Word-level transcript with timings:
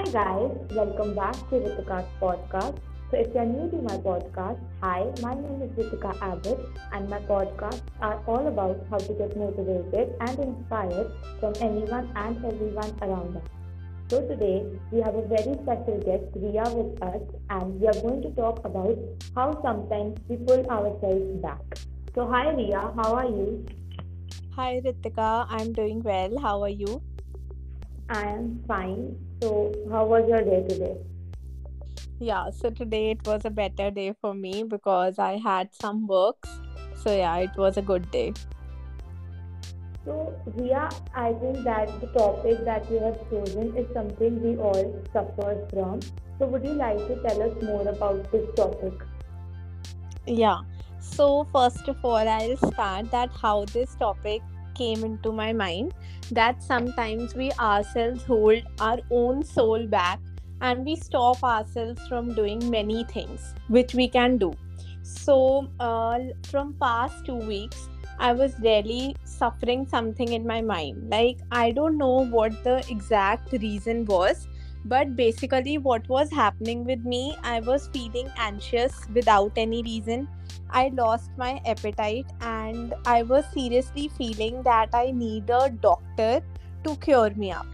Hi 0.00 0.10
guys, 0.12 0.52
welcome 0.70 1.14
back 1.14 1.34
to 1.50 1.56
Ritika's 1.62 2.06
podcast. 2.18 2.78
So 3.10 3.18
if 3.18 3.34
you're 3.34 3.44
new 3.44 3.68
to 3.68 3.82
my 3.82 3.98
podcast, 3.98 4.58
hi, 4.80 5.04
my 5.20 5.34
name 5.34 5.60
is 5.60 5.72
Ritika 5.76 6.16
Abbott 6.22 6.58
and 6.94 7.06
my 7.10 7.18
podcasts 7.18 7.82
are 8.00 8.16
all 8.26 8.48
about 8.48 8.80
how 8.88 8.96
to 8.96 9.12
get 9.12 9.36
motivated 9.36 10.14
and 10.20 10.38
inspired 10.38 11.12
from 11.38 11.52
anyone 11.60 12.10
and 12.16 12.42
everyone 12.46 12.96
around 13.02 13.36
us. 13.36 13.42
So 14.08 14.26
today 14.26 14.64
we 14.90 15.02
have 15.02 15.16
a 15.16 15.28
very 15.28 15.52
special 15.64 16.00
guest, 16.02 16.24
Ria, 16.34 16.64
with 16.72 17.02
us 17.02 17.20
and 17.50 17.78
we 17.78 17.86
are 17.86 18.00
going 18.00 18.22
to 18.22 18.30
talk 18.30 18.64
about 18.64 18.96
how 19.36 19.60
sometimes 19.60 20.18
we 20.28 20.36
pull 20.38 20.66
ourselves 20.70 21.42
back. 21.42 21.60
So 22.14 22.26
hi 22.26 22.48
Ria, 22.48 22.90
how 22.96 23.16
are 23.16 23.26
you? 23.26 23.66
Hi 24.56 24.80
Ritika, 24.80 25.44
I'm 25.50 25.74
doing 25.74 26.02
well. 26.02 26.38
How 26.40 26.62
are 26.62 26.70
you? 26.70 27.02
I 28.08 28.22
am 28.22 28.64
fine. 28.66 29.29
So 29.42 29.72
how 29.90 30.06
was 30.06 30.28
your 30.28 30.42
day 30.42 30.62
today? 30.68 30.96
Yeah, 32.18 32.50
so 32.50 32.70
today 32.70 33.10
it 33.12 33.26
was 33.26 33.44
a 33.44 33.50
better 33.50 33.90
day 33.90 34.12
for 34.20 34.34
me 34.34 34.62
because 34.62 35.18
I 35.18 35.38
had 35.38 35.74
some 35.74 36.06
works. 36.06 36.48
So 37.02 37.14
yeah, 37.16 37.36
it 37.38 37.56
was 37.56 37.76
a 37.76 37.82
good 37.82 38.10
day. 38.10 38.34
So, 40.04 40.34
Ria, 40.56 40.88
I 41.14 41.32
think 41.34 41.64
that 41.64 42.00
the 42.00 42.06
topic 42.08 42.64
that 42.64 42.90
you 42.90 42.98
have 43.00 43.18
chosen 43.30 43.76
is 43.76 43.86
something 43.92 44.42
we 44.42 44.56
all 44.56 45.04
suffer 45.12 45.66
from. 45.70 46.00
So, 46.38 46.46
would 46.46 46.64
you 46.64 46.72
like 46.72 46.98
to 47.06 47.16
tell 47.22 47.42
us 47.42 47.62
more 47.62 47.86
about 47.88 48.30
this 48.32 48.46
topic? 48.56 48.94
Yeah. 50.26 50.60
So 50.98 51.44
first 51.52 51.88
of 51.88 51.96
all, 52.04 52.28
I'll 52.28 52.56
start 52.56 53.10
that 53.10 53.30
how 53.40 53.64
this 53.64 53.94
topic 53.96 54.42
came 54.74 55.04
into 55.04 55.32
my 55.32 55.52
mind 55.52 55.94
that 56.30 56.62
sometimes 56.62 57.34
we 57.34 57.50
ourselves 57.52 58.22
hold 58.24 58.62
our 58.80 58.98
own 59.10 59.42
soul 59.44 59.86
back 59.86 60.20
and 60.60 60.84
we 60.84 60.96
stop 60.96 61.42
ourselves 61.42 62.06
from 62.08 62.34
doing 62.34 62.70
many 62.70 63.04
things 63.04 63.54
which 63.68 63.94
we 63.94 64.08
can 64.08 64.36
do. 64.38 64.52
So 65.02 65.68
uh, 65.80 66.18
from 66.44 66.74
past 66.74 67.24
two 67.24 67.40
weeks 67.54 67.88
i 68.18 68.32
was 68.38 68.54
really 68.60 69.16
suffering 69.24 69.86
something 69.88 70.32
in 70.32 70.46
my 70.46 70.60
mind. 70.60 71.08
Like 71.10 71.38
i 71.50 71.70
don't 71.70 71.96
know 71.96 72.26
what 72.26 72.62
the 72.64 72.84
exact 72.90 73.52
reason 73.52 74.04
was 74.04 74.46
but 74.84 75.14
basically 75.16 75.78
what 75.78 76.08
was 76.08 76.30
happening 76.30 76.84
with 76.84 77.04
me 77.04 77.36
i 77.44 77.60
was 77.60 77.88
feeling 77.88 78.30
anxious 78.38 78.94
without 79.14 79.52
any 79.56 79.82
reason 79.82 80.26
i 80.72 80.88
lost 80.94 81.30
my 81.36 81.60
appetite 81.66 82.32
and 82.42 82.94
i 83.06 83.22
was 83.22 83.44
seriously 83.52 84.08
feeling 84.18 84.62
that 84.62 84.94
i 84.94 85.10
need 85.10 85.50
a 85.50 85.68
doctor 85.82 86.40
to 86.84 86.96
cure 86.96 87.30
me 87.36 87.50
up 87.52 87.66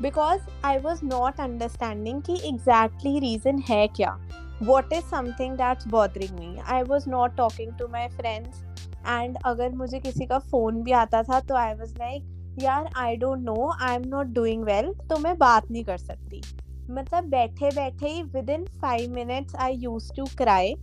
because 0.00 0.40
i 0.64 0.76
was 0.78 1.02
not 1.02 1.38
understanding 1.40 2.22
ki 2.22 2.40
exactly 2.52 3.14
reason 3.20 3.62
hai 3.68 3.86
kya 3.98 4.14
what 4.60 4.92
is 4.92 5.04
something 5.04 5.56
that's 5.56 5.86
bothering 5.86 6.34
me 6.36 6.50
i 6.66 6.82
was 6.84 7.06
not 7.06 7.36
talking 7.36 7.76
to 7.78 7.88
my 7.88 8.08
friends 8.08 8.64
and 9.06 9.36
अगर 9.46 9.70
मुझे 9.76 9.98
किसी 10.00 10.26
का 10.26 10.38
phone 10.38 10.82
भी 10.82 10.92
आता 10.92 11.22
था 11.22 11.40
तो 11.40 11.54
I 11.56 11.74
was 11.74 11.94
like 11.98 12.24
यार 12.62 12.88
I 12.96 13.16
don't 13.16 13.44
know 13.44 13.70
I 13.82 13.94
am 13.94 14.02
not 14.08 14.26
doing 14.34 14.64
well 14.64 14.92
तो 15.10 15.18
मैं 15.18 15.36
बात 15.38 15.70
नहीं 15.70 15.84
कर 15.84 15.98
सकती 15.98 16.42
मतलब 16.90 17.24
बैठे 17.30 17.70
बैठे 17.74 18.08
ही 18.08 18.22
within 18.50 18.64
five 18.82 19.10
minutes 19.14 19.56
I 19.56 19.74
use 19.74 20.12
to 20.16 20.24
cry 20.38 20.74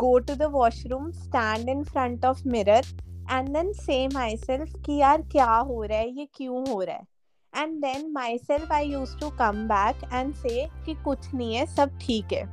to 0.00 0.34
the 0.34 0.42
washroom 0.50 1.10
stand 1.12 1.68
in 1.68 1.82
front 1.84 2.24
of 2.24 2.42
mirror 2.46 2.84
and 3.30 3.48
then 3.48 3.72
say 3.72 4.06
myself 4.36 4.72
कि 4.86 4.96
यार 4.96 5.22
क्या 5.22 5.44
हो 5.46 5.82
रहा 5.82 5.98
है? 5.98 6.08
ये 6.10 6.28
क्यों 6.36 6.68
हो 6.68 6.80
रहा 6.82 6.96
है? 6.96 7.06
And 7.52 7.76
then 7.80 8.10
myself 8.38 8.72
I 8.72 8.88
use 8.88 9.16
to 9.20 9.30
come 9.30 9.64
back 9.68 10.08
and 10.12 10.34
say 10.34 10.66
कि 10.86 10.94
कुछ 11.04 11.34
नहीं 11.34 11.54
है, 11.54 11.66
सब 11.66 11.98
ठीक 12.00 12.32
है। 12.32 12.44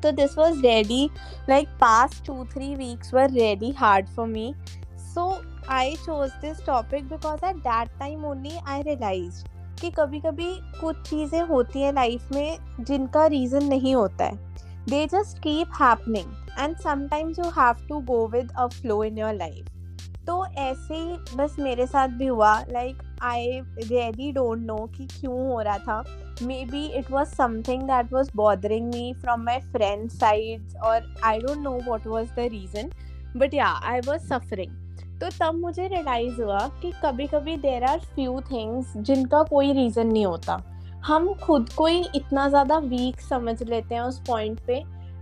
तो 0.00 0.10
this 0.12 0.36
was 0.38 0.60
really 0.62 1.08
like 1.48 1.68
past 1.80 2.24
two 2.26 2.44
three 2.44 2.74
weeks 2.74 3.14
were 3.14 3.30
really 3.30 3.70
hard 3.72 4.08
for 4.08 4.26
me 4.26 4.52
so 5.14 5.28
I 5.70 5.94
chose 5.96 6.30
this 6.40 6.64
topic 6.66 7.08
because 7.08 7.44
at 7.46 7.56
that 7.58 7.98
time 7.98 8.24
only 8.24 8.56
I 8.66 8.82
realise 8.82 9.44
कि 9.80 9.90
कभी 9.90 10.20
कभी 10.20 10.54
कुछ 10.80 10.96
चीज़ें 11.08 11.40
होती 11.42 11.82
हैं 11.82 11.92
लाइफ 11.92 12.32
में 12.32 12.56
जिनका 12.80 13.26
रीज़न 13.26 13.64
नहीं 13.64 13.94
होता 13.94 14.24
है। 14.24 14.53
They 14.88 15.04
just 15.06 15.38
keep 15.38 15.68
happening 15.74 16.32
and 16.58 16.76
sometimes 16.76 17.38
you 17.38 17.44
have 17.50 17.86
to 17.88 17.98
go 18.08 18.26
with 18.28 18.50
a 18.58 18.66
flow 18.66 19.02
in 19.04 19.18
your 19.18 19.32
life 19.34 19.68
तो 20.26 20.44
ऐसे 20.46 20.94
ही 20.94 21.36
बस 21.36 21.56
मेरे 21.58 21.86
साथ 21.86 22.08
भी 22.08 22.26
हुआ। 22.26 22.52
Like 22.68 23.02
I 23.22 23.60
really 23.78 24.30
don't 24.32 24.58
know 24.58 24.76
कि 24.96 25.06
क्यों 25.10 25.46
हो 25.48 25.60
रहा 25.60 25.78
था। 25.78 25.98
Maybe 26.64 26.84
it 26.98 27.10
was 27.10 27.28
something 27.28 27.82
that 27.82 28.12
was 28.12 28.30
bothering 28.36 28.92
me 28.94 29.12
from 29.20 29.44
my 29.44 29.60
friend 29.72 30.08
sides 30.10 30.76
और 30.76 31.14
I 31.24 31.38
don't 31.38 31.58
know 31.58 31.72
what 31.88 32.06
was 32.06 32.28
the 32.30 32.48
reason 32.52 32.90
but 33.36 33.54
या 33.54 33.68
आई 33.84 34.00
वॉज़ 34.06 34.28
सफरिंग 34.28 35.18
तो 35.20 35.30
तब 35.40 35.60
मुझे 35.60 35.88
रियलाइज़ 35.88 36.42
हुआ 36.42 36.60
कि 36.82 36.92
कभी 37.04 37.26
कभी 37.26 37.56
देर 37.56 37.84
आर 37.84 38.00
फ्यू 38.14 38.40
थिंग्स 38.50 38.96
जिनका 38.98 39.42
कोई 39.42 39.72
रीज़न 39.72 40.06
नहीं 40.06 40.26
होता। 40.26 40.62
हम 41.06 41.32
खुद 41.34 41.68
को 41.68 41.86
ही 41.86 42.04
इतना 42.14 42.48
ज़्यादा 42.48 42.76
वीक 42.78 43.20
समझ 43.20 43.62
लेते 43.62 43.94
हैं 43.94 44.02
उस 44.02 44.20
पॉइंट 44.26 44.60
पे 44.66 44.74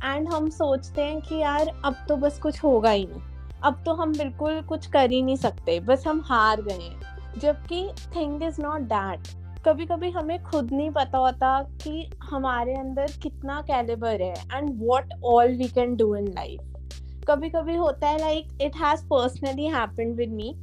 एंड 0.04 0.28
हम 0.28 0.48
सोचते 0.50 1.02
हैं 1.02 1.20
कि 1.20 1.38
यार, 1.38 1.70
अब 1.84 1.94
तो 2.08 2.16
बस 2.16 2.38
कुछ 2.38 2.62
होगा 2.64 2.90
ही 2.90 3.06
नहीं। 3.06 3.22
अब 3.62 3.82
तो 3.86 3.94
हम 3.94 4.12
बिल्कुल 4.12 4.60
कुछ 4.60 4.86
कर 4.86 5.10
ही 5.10 5.22
नहीं 5.22 5.36
सकते, 5.36 5.78
बस 5.80 6.06
हम 6.06 6.22
हार 6.24 6.62
गए 6.62 6.78
हैं। 6.82 7.40
जबकि 7.40 7.82
थिंग 8.16 8.42
इज़ 8.42 8.60
नॉट 8.60 8.80
दैट 8.92 9.28
कभी 9.66 9.86
कभी 9.86 10.10
हमें 10.10 10.42
खुद 10.42 10.72
नहीं 10.72 10.90
पता 10.90 11.18
होता 11.18 11.60
कि 11.82 12.10
हमारे 12.22 12.74
अंदर 12.74 13.12
कितना 13.22 13.60
कैलिबर 13.60 14.22
है 14.22 14.34
and 14.54 14.70
what 14.82 15.12
all 15.24 15.56
we 15.56 15.68
can 15.68 15.96
do 15.96 16.14
in 16.16 16.28
life 16.28 16.60
कभी 17.28 17.48
कभी 17.50 17.76
होता 17.76 18.08
है 18.08 18.18
like 18.18 18.62
it 18.62 18.76
has 18.76 19.04
personally 19.06 19.66
happened 19.66 20.16
with 20.16 20.32
me 20.32 20.54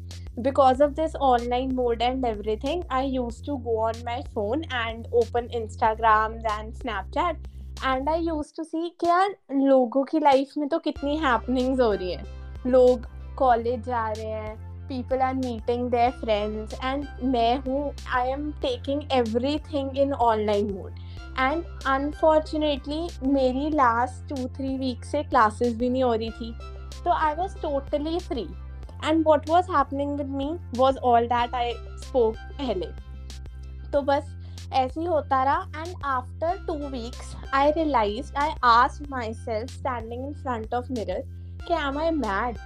because 0.41 0.79
of 0.79 0.95
this 0.95 1.16
online 1.16 1.75
mode 1.75 2.01
and 2.01 2.25
everything 2.25 2.83
i 2.89 3.03
used 3.03 3.44
to 3.45 3.57
go 3.59 3.77
on 3.79 4.03
my 4.05 4.22
phone 4.33 4.63
and 4.72 5.07
open 5.11 5.50
instagram 5.50 6.38
and 6.51 6.73
snapchat 6.75 7.35
and 7.83 8.09
i 8.09 8.16
used 8.17 8.55
to 8.55 8.66
see 8.66 8.89
कि 9.01 9.07
यार 9.07 9.35
लोगों 9.53 10.03
की 10.03 10.19
life 10.19 10.53
में 10.57 10.67
तो 10.69 10.79
कितनी 10.79 11.17
happenings 11.17 11.79
हो 11.79 11.91
रही 11.91 12.11
हैं 12.11 12.72
लोग 12.72 13.07
कॉलेज 13.38 13.85
जा 13.85 14.07
रहे 14.09 14.31
हैं 14.31 14.57
people 14.89 15.22
are 15.22 15.33
meeting 15.35 15.89
their 15.89 16.11
friends 16.22 16.73
and 16.83 17.25
मैं 17.33 17.57
हूँ 17.67 17.83
I 18.13 18.23
am 18.29 18.47
taking 18.63 19.03
everything 19.17 19.91
in 20.03 20.13
online 20.29 20.71
mode 20.77 20.97
and 21.39 21.63
unfortunately 21.88 23.29
मेरी 23.33 23.69
लास्ट 23.69 24.29
टू 24.29 24.47
थ्री 24.56 24.77
वीक 24.77 25.06
से 25.06 25.21
क्लासेस 25.23 25.75
भी 25.77 25.89
नहीं 25.89 26.03
हो 26.03 26.13
रही 26.13 26.29
थी 26.31 26.51
तो 27.03 27.11
I 27.11 27.35
was 27.35 27.56
totally 27.61 28.17
free 28.19 28.47
and 29.06 29.24
what 29.28 29.50
was 29.50 29.72
happening 29.72 30.18
with 30.18 30.30
me 30.30 30.50
was 30.78 30.98
all 30.98 31.28
that 31.28 31.56
I 31.56 31.74
spoke 32.00 32.36
पहले। 32.36 32.86
तो 33.92 34.02
बस 34.02 34.36
ऐसे 34.74 35.00
ही 35.00 35.06
होता 35.06 35.44
रहा। 35.44 35.82
And 35.82 35.96
after 36.06 36.58
two 36.68 36.74
weeks 36.88 37.36
I 37.54 37.72
realise 37.72 38.32
I 38.38 38.50
ask 38.64 39.10
myself 39.34 39.72
standing 39.72 40.26
in 40.26 40.34
front 40.34 40.74
of 40.74 40.92
mirror 40.92 41.24
कि 41.68 41.74
am 41.74 41.98
I 42.00 42.12
mad 42.12 42.58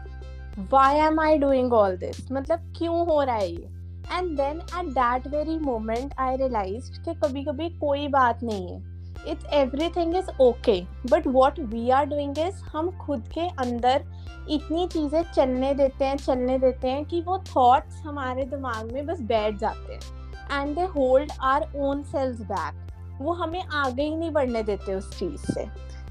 why 0.72 0.96
am 0.96 1.20
I 1.20 1.38
doing 1.38 1.74
all 1.74 1.98
this 1.98 2.32
मतलब 2.32 2.74
क्यों 2.78 3.06
हो 3.08 3.22
रहा 3.24 3.36
है 3.36 3.52
ये? 3.52 3.70
And 4.12 4.36
then 4.38 4.60
at 4.80 4.94
that 4.94 5.28
very 5.28 5.58
moment 5.60 6.14
I 6.20 6.36
realise 6.36 6.92
कि 7.00 7.14
कभी 7.14 7.44
कभी 7.44 7.70
कोई 7.70 8.08
बात 8.08 8.44
नहीं 8.44 8.68
है। 8.68 8.93
It's 9.28 9.46
everything 9.90 10.16
is 10.16 10.30
okay 10.42 10.80
but 11.12 11.28
what 11.28 11.60
we 11.60 11.90
are 11.90 12.06
doing 12.06 12.40
is 12.40 12.64
हम 12.74 12.92
खुद 12.98 13.28
के 13.34 13.48
अंदर 13.62 14.06
इतनी 14.50 14.88
चीज़ें 14.88 15.22
चलने 15.34 15.74
देते 15.74 16.06
हैं, 16.06 16.16
चलने 16.18 16.58
देते 16.60 16.90
हैं 16.90 17.06
कि 17.06 17.22
वो 17.22 17.38
थॉट्स 17.48 18.02
हमारे 18.06 18.44
दिमाग 18.46 18.92
में 18.92 19.06
बस 19.06 19.22
बैठ 19.22 19.58
जाते 19.58 19.94
हैं। 19.94 20.62
And 20.62 20.76
they 20.76 20.86
hold 20.96 21.32
our 21.42 21.70
own 21.76 22.04
selves 22.04 22.42
back 22.42 23.22
वो 23.22 23.34
हमें 23.34 23.64
आगे 23.64 24.04
ही 24.04 24.16
नहीं 24.16 24.32
बढ़ने 24.32 24.64
देते 24.64 24.94
उस 24.94 25.18
चीज़ 25.20 25.52
से। 25.54 25.66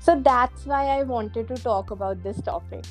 So 0.07 0.15
that's 0.21 0.67
why 0.69 0.87
I 0.87 1.03
wanted 1.05 1.49
to 1.49 1.55
talk 1.65 1.93
about 1.93 2.17
this 2.19 2.45
topic 2.45 2.85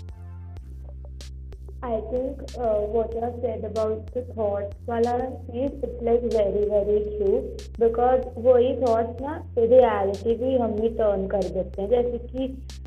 I 1.84 2.00
think 2.10 2.42
uh, 2.60 2.82
what 2.94 3.12
you 3.12 3.22
have 3.22 3.38
said 3.42 3.64
about 3.64 4.10
the 4.14 4.22
thoughts 4.34 4.76
wala 4.88 5.14
चीज़ 5.46 5.86
it's 5.86 6.04
like 6.08 6.26
very 6.34 6.66
very 6.74 6.98
true 7.14 7.40
because 7.84 8.28
वही 8.48 8.70
thoughts 8.82 9.22
ना 9.22 9.34
reality 9.72 10.36
भी 10.42 10.58
हम 10.58 10.76
ही 10.82 10.90
turn 11.00 11.28
कर 11.32 11.50
देते 11.56 11.82
हैं। 11.82 11.90
जैसे 11.90 12.18
कि 12.28 12.46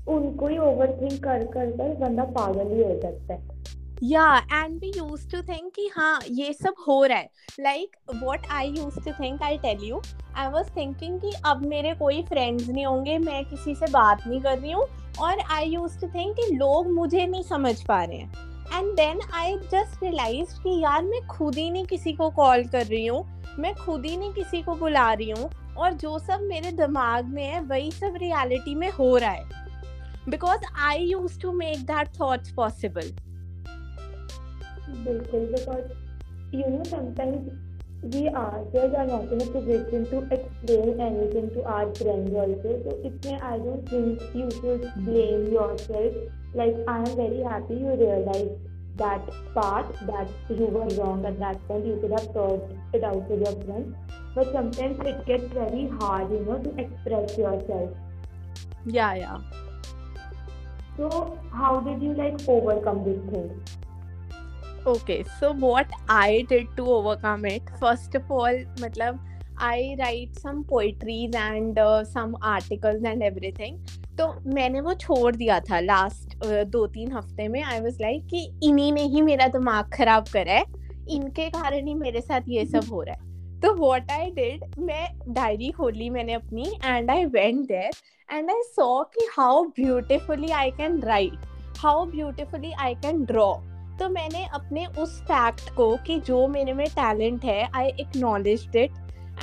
उनको 0.08 0.48
ही 0.48 0.58
overthink 0.66 1.18
कर 1.24 1.44
कर 1.56 1.70
कर 1.70 1.94
बंदा 2.04 2.24
पागल 2.38 2.72
ही 2.74 2.82
हो 2.82 2.94
जाता 3.00 3.34
है। 3.34 3.40
या 4.02 4.28
and 4.52 4.78
we 4.80 4.92
use 4.96 5.28
to 5.32 5.42
think 5.42 5.72
कि 5.74 5.90
हाँ 5.96 6.20
ये 6.30 6.52
सब 6.52 6.74
हो 6.88 7.04
रहा 7.04 7.18
है। 7.18 7.28
Like 7.60 7.96
what 8.22 8.46
I 8.52 8.72
use 8.78 9.00
to 9.04 9.12
think 9.22 9.42
I 9.42 9.58
tell 9.58 9.84
you 9.88 10.00
I 10.36 10.48
was 10.52 10.70
thinking 10.76 11.20
कि 11.20 11.32
अब 11.46 11.66
मेरे 11.66 11.94
कोई 11.94 12.22
फ्रेंड्स 12.22 12.68
नहीं 12.68 12.86
होंगे 12.86 13.18
मैं 13.18 13.44
किसी 13.44 13.74
से 13.74 13.92
बात 13.92 14.26
नहीं 14.26 14.40
कर 14.40 14.58
रही 14.58 14.72
हूँ। 14.72 14.86
और 15.20 15.44
आई 15.50 15.68
यूज़ 15.68 16.00
टू 16.00 16.06
थिंक 16.08 16.36
कि 16.36 16.54
लोग 16.54 16.90
मुझे 16.92 17.26
नहीं 17.26 17.42
समझ 17.42 17.80
पा 17.82 18.02
रहे 18.04 18.16
हैं। 18.16 18.52
And 18.72 18.92
then 18.96 19.20
I 19.34 19.56
just 19.72 20.02
realise 20.02 20.54
कि 20.62 20.78
यार, 20.82 21.02
मैं 21.04 21.26
खुद 21.26 21.54
ही 21.54 21.70
नहीं 21.70 21.84
किसी 21.86 22.12
को 22.12 22.30
कॉल 22.30 22.64
कर 22.64 22.86
रही 22.86 23.06
हूँ 23.06 23.24
मैं 23.58 23.74
खुद 23.74 24.04
ही 24.06 24.16
नहीं 24.16 24.32
किसी 24.32 24.62
को 24.62 24.74
बुला 24.74 25.12
रही 25.12 25.30
हूँ 25.30 25.50
और 25.78 25.92
जो 25.92 26.18
सब 26.18 26.40
मेरे 26.42 26.70
दिमाग 26.72 27.24
में 27.24 27.44
है, 27.44 27.60
वही 27.60 27.90
सब 27.90 28.14
रियलिटी 28.22 28.74
में 28.74 28.90
हो 28.90 29.16
रहा 29.16 29.30
है 29.30 29.44
because 30.28 30.64
I 30.82 31.04
use 31.04 31.40
to 31.40 31.52
make 31.52 31.84
that 31.86 32.08
thoughts 32.20 32.52
possible 32.52 33.12
बिल्कुल 35.04 35.46
because 35.52 36.56
you 36.56 36.68
know 36.68 36.84
sometimes 36.84 37.52
we 38.04 38.28
ourselves 38.28 38.94
are 38.94 39.06
not 39.06 39.30
in 39.32 39.40
a 39.40 39.46
position 39.46 40.02
to 40.06 40.18
explain 40.30 41.00
anything 41.00 41.48
to 41.52 41.62
our 41.64 41.86
friends 41.94 42.34
also. 42.34 42.74
So 42.84 42.98
it's 43.02 43.26
I 43.42 43.56
don't 43.58 43.88
think 43.88 44.20
you 44.34 44.50
should 44.50 44.82
blame 44.96 45.46
yourself. 45.52 46.14
Like 46.54 46.76
I 46.86 46.98
am 46.98 47.16
very 47.16 47.42
happy 47.42 47.74
you 47.74 47.96
realized 47.96 48.52
that 48.96 49.28
part 49.54 49.92
that 50.06 50.28
you 50.48 50.66
were 50.66 50.86
wrong 50.96 51.24
at 51.26 51.38
that 51.40 51.66
point. 51.66 51.86
You 51.86 51.98
could 52.00 52.12
have 52.12 52.32
talked 52.32 52.72
it 52.92 53.02
out 53.02 53.28
with 53.28 53.40
your 53.40 53.64
friends. 53.64 53.94
But 54.34 54.52
sometimes 54.52 54.98
it 55.06 55.26
gets 55.26 55.44
very 55.52 55.88
hard, 56.00 56.30
you 56.30 56.40
know, 56.44 56.58
to 56.58 56.70
express 56.76 57.36
yourself. 57.38 57.90
Yeah, 58.86 59.14
yeah. 59.14 59.38
So 60.96 61.38
how 61.52 61.80
did 61.80 62.02
you 62.02 62.14
like 62.14 62.48
overcome 62.48 63.04
this 63.04 63.18
thing? 63.32 63.62
okay 64.86 65.24
so 65.40 65.52
what 65.52 65.90
i 66.08 66.44
did 66.48 66.66
to 66.76 66.86
overcome 66.86 67.44
it 67.46 67.70
first 67.80 68.14
of 68.18 68.30
all 68.30 68.58
matlab 68.82 69.18
i 69.56 69.96
write 69.98 70.38
some 70.38 70.62
poetries 70.72 71.34
and 71.34 71.78
uh, 71.78 72.04
some 72.04 72.36
articles 72.42 73.02
and 73.12 73.22
everything 73.22 73.78
तो 74.18 74.26
मैंने 74.54 74.80
वो 74.80 74.94
छोड़ 74.94 75.34
दिया 75.36 75.58
था 75.60 75.80
last 75.80 76.36
दो 76.66 76.86
तीन 76.86 77.12
हफ़्ते 77.12 77.48
में। 77.48 77.62
आई 77.62 77.80
वॉज़ 77.80 78.00
लाइक 78.00 78.26
कि 78.26 78.44
इन्हीं 78.64 78.92
ने 78.92 79.02
ही 79.02 79.22
मेरा 79.22 79.46
दिमाग 79.48 79.90
खराब 79.92 80.24
करा 80.32 80.52
है। 80.52 80.64
इनके 81.10 81.48
कारण 81.50 81.86
ही 81.86 81.94
मेरे 81.94 82.20
साथ 82.20 82.48
ये 82.48 82.64
सब 82.66 82.92
हो 82.92 83.02
रहा 83.02 83.14
है। 83.14 83.60
तो 83.60 83.74
वॉट 83.74 84.10
आई 84.10 84.30
डिड 84.30 84.64
मैं 84.78 85.32
डायरी 85.34 85.70
खोली 85.70 86.08
मैंने 86.10 86.32
अपनी 86.32 86.72
and 86.84 87.10
I 87.10 87.24
went 87.24 87.66
there 87.68 87.90
and 88.30 88.50
I 88.50 88.62
saw 88.66 89.02
कि 89.14 89.26
how 89.32 89.62
beautifully 89.76 90.50
I 90.52 90.70
can 90.70 91.00
write 91.02 91.46
how 91.78 92.04
beautifully 92.06 92.72
I 92.72 92.94
can 92.94 93.24
draw 93.24 93.52
तो 93.98 94.08
मैंने 94.08 94.44
अपने 94.54 94.86
उस 94.98 95.20
फैक्ट 95.22 95.74
को 95.74 95.94
कि 95.96 96.18
जो 96.20 96.46
मेरे 96.48 96.72
में 96.72 96.86
टैलेंट 96.86 97.44
है 97.44 97.62
आई 97.74 97.88
एक्नॉलेज 98.00 98.66
इट 98.76 98.90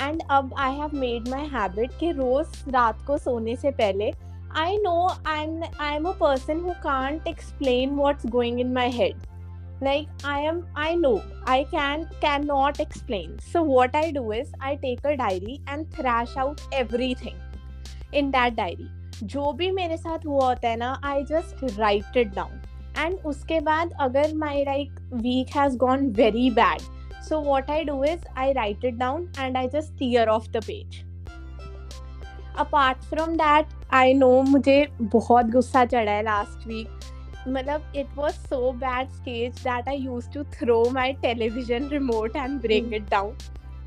एंड 0.02 0.22
अब 0.32 0.54
I 0.58 0.72
have 0.72 0.96
made 0.96 1.28
my 1.28 1.48
habit 1.54 1.92
कि 2.00 2.12
रोज 2.12 2.48
रात 2.70 3.06
को 3.08 3.18
सोने 3.18 3.56
से 3.56 3.72
पहले 3.72 4.12
I 4.58 4.78
know 4.78 5.10
and 5.28 5.64
I 5.64 5.96
am 5.96 6.06
a 6.06 6.12
person 6.20 6.60
who 6.60 6.74
can't 6.84 7.28
explain 7.28 7.96
what's 7.96 8.28
going 8.28 8.60
in 8.60 8.74
my 8.74 8.92
head 8.92 9.30
like, 9.82 10.08
i 10.24 10.40
am, 10.42 10.66
i 10.76 10.96
know. 10.96 11.22
I 11.46 11.64
can, 11.66 12.08
cannot 12.22 12.80
explain. 12.80 13.38
So 13.44 13.64
what 13.64 13.96
i 13.96 14.12
do 14.12 14.32
is 14.32 14.52
i 14.62 14.76
take 14.76 15.06
a 15.06 15.16
diary 15.18 15.60
and 15.68 15.92
thrash 15.92 16.36
out 16.38 16.62
everything 16.74 17.38
in 18.14 18.32
that 18.32 18.56
diary. 18.56 18.90
जो 19.24 19.52
भी 19.54 19.70
मेरे 19.72 19.98
साथ 19.98 20.26
हुआ 20.26 20.46
होता 20.46 20.68
है 20.68 20.76
ना 20.78 20.92
I 21.06 21.24
just 21.24 21.64
write 21.80 22.18
it 22.18 22.34
down 22.36 22.62
and 22.98 23.18
उसके 23.26 23.60
बाद 23.60 23.92
अगर 24.02 24.34
my 24.36 24.64
like 24.66 25.00
week 25.14 25.56
has 25.56 25.78
gone 25.78 26.08
very 26.12 26.50
bad 26.52 26.82
so 27.28 27.40
what 27.42 27.70
I 27.72 27.84
do 27.84 28.04
is 28.04 28.26
I 28.38 28.54
write 28.54 28.86
it 28.86 28.96
down 28.96 29.32
and 29.40 29.58
I 29.58 29.68
just 29.76 29.94
tear 30.00 30.30
off 30.30 30.50
the 30.52 30.64
page 30.64 31.04
apart 32.60 33.04
from 33.06 33.36
that 33.36 33.68
I 33.94 34.14
know 34.14 34.42
मुझे 34.42 34.86
बहुत 35.02 35.46
गुस्सा 35.52 35.86
चढ़ा 35.86 36.12
है 36.12 36.24
last 36.24 36.68
week 36.68 37.00
मतलब 37.48 37.94
it 37.96 38.08
was 38.16 38.36
so 38.48 38.72
bad 38.72 39.10
stage 39.12 39.60
that 39.60 39.88
I 39.90 39.98
use 39.98 40.30
to 40.30 40.44
throw 40.54 40.84
my 40.94 41.14
television 41.22 41.88
remote 41.90 42.36
and 42.36 42.60
break 42.62 42.94
it 42.94 43.10
down 43.12 43.36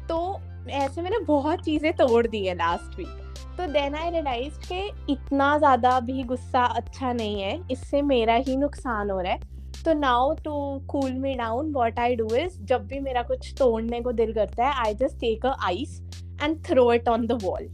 तो 0.08 0.40
ऐसे 0.70 1.02
मैंने 1.02 1.18
बहुत 1.18 1.64
चीज़ें 1.64 1.92
तोड़ 1.92 2.26
दी 2.26 2.44
है 2.46 2.54
लास्ट 2.54 2.98
वीक 2.98 3.22
तो 3.58 3.66
देन 3.72 3.94
आई 3.94 4.10
रियलाइज़ 4.10 4.54
के 4.68 4.80
इतना 5.12 5.56
ज़्यादा 5.58 5.98
भी 6.00 6.22
गुस्सा 6.22 6.62
अच्छा 6.76 7.12
नहीं 7.12 7.42
है. 7.42 7.58
इससे 7.70 8.00
मेरा 8.02 8.34
ही 8.46 8.56
नुकसान 8.56 9.10
हो 9.10 9.20
रहा 9.20 9.32
है. 9.32 9.40
तो 9.84 9.92
now 9.94 10.34
to 10.34 10.54
cool 10.88 11.12
me 11.12 11.34
down 11.34 11.72
what 11.72 11.98
I 11.98 12.14
do 12.16 12.28
is 12.34 12.60
जब 12.62 12.86
भी 12.86 13.00
मेरा 13.00 13.22
कुछ 13.22 13.52
तोड़ने 13.58 14.00
को 14.00 14.12
दिल 14.12 14.32
करता 14.34 14.66
है 14.66 14.86
I 14.86 14.94
just 14.94 15.16
take 15.16 15.46
a 15.46 15.54
ice 15.66 16.00
and 16.42 16.56
throw 16.66 16.92
it 16.92 17.08
on 17.08 17.26
the 17.26 17.38
wall 17.42 17.68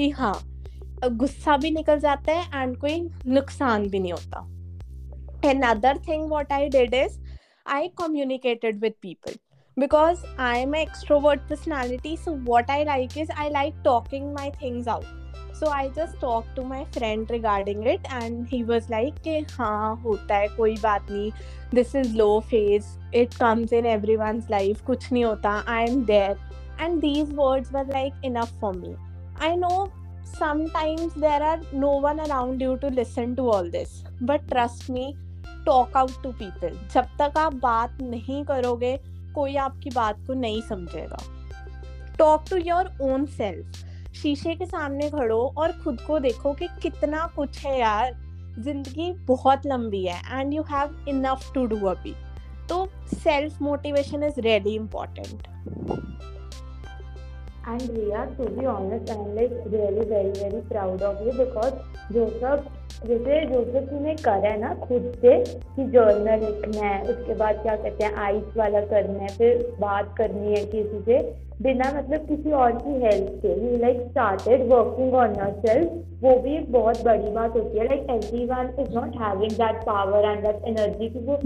कि 0.00 0.08
हाँ 0.10 0.34
गुस्सा 1.04 1.56
भी 1.56 1.70
निकल 1.70 1.98
जाता 2.00 2.32
है 2.32 2.62
एंड 2.62 2.76
कोई 2.80 3.00
नुकसान 3.26 3.88
भी 3.88 3.98
नहीं 3.98 4.12
होता। 4.12 4.40
Another 5.50 5.98
thing 6.08 6.28
what 6.30 6.52
I 6.52 6.68
did 6.68 6.94
is 6.94 7.18
I 7.68 7.88
communicated 7.98 8.80
with 8.80 8.92
people 9.02 9.34
because 9.76 10.24
I 10.40 10.60
am 10.60 10.74
extrovert 11.20 11.40
personality 11.48 12.16
so 12.16 12.32
what 12.44 12.70
I 12.70 12.84
like 12.84 13.18
is 13.18 13.32
I 13.32 13.50
like 13.50 13.74
talking 13.84 14.32
my 14.34 14.50
things 14.62 14.88
out 14.88 15.54
so 15.58 15.70
I 15.70 15.88
just 15.96 16.20
talk 16.20 16.44
to 16.56 16.64
my 16.64 16.84
friend 16.94 17.30
regarding 17.32 17.86
it 17.88 18.06
and 18.12 18.46
he 18.48 18.62
was 18.62 18.90
like 18.90 19.14
कि 19.24 19.38
हाँ 19.50 19.96
होता 20.02 20.36
है, 20.36 20.48
कोई 20.48 20.76
बात 20.82 21.10
नहीं। 21.10 21.30
This 21.74 21.94
is 21.96 22.16
low 22.16 22.38
phase 22.40 22.86
it 23.16 23.34
comes 23.34 23.72
in 23.72 23.86
everyone 24.16 24.42
life 24.50 24.84
कुछ 24.86 25.12
नहीं 25.12 25.24
होता. 25.24 25.50
I 25.68 25.84
am 25.84 26.04
there 26.06 26.36
and 26.80 27.00
these 27.00 27.34
words 27.34 27.72
were 27.72 27.86
like 27.88 28.24
enough 28.24 28.60
for 28.60 28.76
me 28.76 28.94
I 29.40 29.56
know 29.56 29.90
sometimes 30.30 31.14
there 31.14 31.42
are 31.42 31.60
no 31.72 31.92
one 31.98 32.20
around 32.20 32.60
you 32.60 32.76
to 32.78 32.88
listen 32.88 33.34
to 33.36 33.48
all 33.48 33.70
this, 33.70 33.92
but 34.22 34.48
trust 34.48 34.90
me, 34.90 35.04
talk 35.64 35.96
out 35.96 36.22
to 36.22 36.30
people 36.32 36.76
जब 36.92 37.06
तक 37.18 37.36
आप 37.38 37.54
बात 37.62 37.98
नहीं 38.02 38.44
करोगे 38.44 38.96
कोई 39.34 39.56
आपकी 39.64 39.90
बात 39.94 40.18
को 40.26 40.34
नहीं 40.34 40.60
समझेगा। 40.68 41.18
Talk 42.18 42.44
to 42.50 42.56
your 42.56 42.90
own 43.02 43.26
self 43.38 44.14
शीशे 44.16 44.54
के 44.54 44.66
सामने 44.66 45.08
खड़ो 45.10 45.40
और 45.58 45.72
खुद 45.84 46.00
को 46.06 46.18
देखो 46.18 46.52
कि 46.54 46.68
कितना 46.82 47.26
कुछ 47.36 47.64
है 47.66 47.78
यार। 47.78 48.16
ज़िंदगी 48.58 49.10
बहुत 49.26 49.66
लंबी 49.66 50.04
है 50.06 50.20
and 50.30 50.54
you 50.54 50.62
have 50.70 51.04
enough 51.08 51.50
to 51.54 51.66
do 51.66 51.86
अभी। 51.88 52.14
तो 52.68 52.86
self 53.14 53.60
motivation 53.62 54.22
is 54.24 54.40
really 54.40 54.74
important 54.74 55.48
And 57.70 57.88
Ria, 57.96 58.26
to 58.36 58.44
be 58.50 58.66
honest, 58.66 59.10
I'm 59.14 59.34
like 59.36 59.52
really 59.72 60.04
very 60.12 60.32
very 60.36 60.60
proud 60.70 61.02
of 61.08 61.18
you 61.24 61.32
because 61.40 61.74
जो 62.12 62.26
सब 62.40 62.64
जैसे 63.06 63.40
जो 63.50 63.60
सब 63.72 63.84
तूने 63.90 64.14
करा 64.22 64.48
है 64.48 64.58
ना 64.60 64.74
खुद 64.86 65.04
से 65.20 65.34
कि 65.74 65.84
जर्नल 65.92 66.40
लिखना 66.44 66.86
है 66.86 67.02
उसके 67.12 67.34
बाद 67.42 67.60
क्या 67.62 67.76
कहते 67.76 68.04
हैं 68.04 68.14
आइस 68.24 68.56
वाला 68.56 68.80
करना 68.92 69.22
है 69.22 69.28
फिर 69.36 69.62
बात 69.80 70.14
करनी 70.18 70.54
है 70.54 70.64
किसी 70.72 71.00
से 71.06 71.18
बिना 71.66 71.90
मतलब 71.96 72.26
किसी 72.28 72.52
और 72.62 72.72
की 72.82 72.94
हेल्प 73.04 73.30
के। 73.42 73.52
You 73.62 73.76
like 73.82 74.00
started 74.10 74.66
working 74.72 75.14
on 75.22 75.36
yourself 75.66 76.22
वो 76.22 76.34
भी 76.42 76.56
एक 76.56 76.72
बहुत 76.72 77.04
बड़ी 77.04 77.30
बात 77.38 77.56
होती 77.56 77.78
है 77.78 77.86
like 77.86 78.10
everyone 78.46 78.74
is 78.80 78.94
not 78.96 79.16
having 79.22 79.52
that 79.62 79.82
power 79.86 80.28
and 80.30 80.42
that 80.46 80.66
energy 80.72 81.08
कि 81.10 81.24
वो 81.28 81.38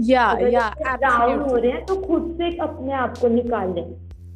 डाउन 1.05 1.39
हो 1.49 1.55
रहे 1.55 1.71
हैं 1.71 1.85
तो 1.85 1.95
खुद 2.07 2.33
से 2.41 2.55
अपने 2.69 2.93
आप 3.03 3.17
को 3.21 3.27
निकाल 3.37 3.73
लें। 3.75 3.85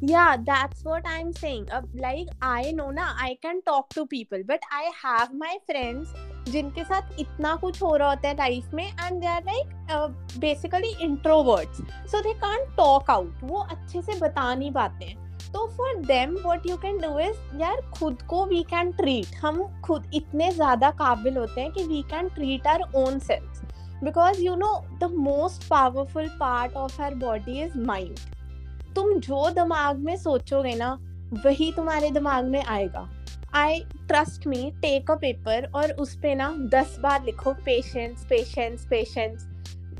Yeah 0.00 0.36
that's 0.44 0.82
what 0.82 1.02
i'm 1.06 1.32
saying. 1.32 1.68
Uh, 1.70 1.82
like 1.94 2.28
i 2.40 2.72
know 2.72 2.90
na 2.90 3.12
i 3.18 3.36
can 3.42 3.60
talk 3.62 3.88
to 3.90 4.06
people 4.06 4.42
but 4.46 4.60
i 4.72 4.90
have 5.02 5.34
my 5.34 5.56
friends 5.66 6.14
जिनके 6.48 6.84
साथ 6.84 7.18
इतना 7.20 7.54
कुछ 7.56 7.82
हो 7.82 7.94
रहा 7.96 8.08
होता 8.08 8.28
है 8.28 8.34
लाइफ 8.36 8.70
में 8.74 8.84
and 8.84 9.20
they 9.20 9.26
are 9.26 9.42
like 9.44 10.38
basically 10.40 10.92
introverts 11.04 11.80
so 12.10 12.20
they 12.22 12.32
can't 12.40 12.68
talk 12.76 13.10
out 13.10 13.42
वो 13.42 13.58
अच्छे 13.60 14.02
से 14.02 14.18
बता 14.20 14.54
नहीं 14.54 14.70
पाते 14.72 15.04
हैं। 15.04 15.52
तो 15.52 15.66
for 15.76 15.94
them 16.06 16.34
what 16.36 16.66
you 16.66 16.76
can 16.76 16.98
do 16.98 17.18
is 17.18 17.60
यार 17.60 17.80
खुद 17.98 18.22
को 18.30 18.44
वी 18.46 18.62
कैन 18.70 18.92
ट्रीट 18.92 19.36
हम 19.42 19.62
खुद 19.84 20.10
इतने 20.14 20.50
ज़्यादा 20.52 20.90
काबिल 21.04 21.36
होते 21.36 21.60
हैं 21.60 21.70
कि 21.72 21.84
we 21.84 22.02
can 22.10 22.28
treat 22.34 22.66
our 22.66 22.82
own 22.96 23.18
self 23.28 24.02
because 24.04 24.42
you 24.42 24.54
know 24.56 24.74
the 25.02 25.10
most 25.20 25.68
powerful 25.70 26.28
part 26.40 26.74
of 26.76 27.00
our 27.02 27.14
body 27.14 27.62
is 27.62 27.78
mind 27.78 28.18
तुम 28.96 29.12
जो 29.18 29.48
दिमाग 29.50 29.98
में 29.98 30.16
सोचोगे 30.16 30.74
ना, 30.74 30.92
वही 31.44 31.72
तुम्हारे 31.72 32.10
दिमाग 32.10 32.44
में 32.44 32.62
आएगा। 32.62 33.08
I 33.54 33.80
trust 34.08 34.46
me 34.46 34.70
take 34.82 35.10
a 35.10 35.14
paper 35.14 35.70
और 35.74 35.92
उस 35.92 36.14
पर 36.14 36.34
ना 36.36 36.50
दस 36.74 36.96
बार 37.02 37.24
लिखो 37.24 37.52
पेशेंस 37.64 38.26
पेशेंस 38.30 38.86
पेशेंस 38.90 39.46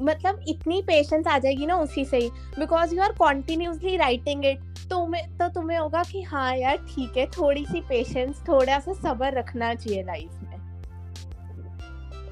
मतलब 0.00 0.44
इतनी 0.48 0.80
पेशेंस 0.82 1.26
आ 1.26 1.38
जाएगी 1.38 1.66
ना 1.66 1.76
उसी 1.76 2.04
से 2.04 2.16
ही। 2.16 2.28
Because 2.58 2.94
you 2.94 3.02
are 3.02 3.12
continuously 3.12 3.96
writing 3.96 4.44
it 4.44 4.60
तो 4.90 5.06
तो 5.38 5.48
तुम्हें 5.48 5.78
होगा 5.78 6.02
कि 6.02 6.22
हाँ 6.22 6.56
यार, 6.56 6.76
ठीक 6.88 7.16
है, 7.16 7.26
थोड़ी 7.30 7.64
सी 7.66 7.80
पेशेंस 7.80 8.42
थोड़ा 8.48 8.78
सा 8.78 8.92
सब्र 8.92 9.32
रखना 9.38 9.74
चाहिए 9.74 10.02
लाइफ 10.02 10.42
में। 10.42 10.49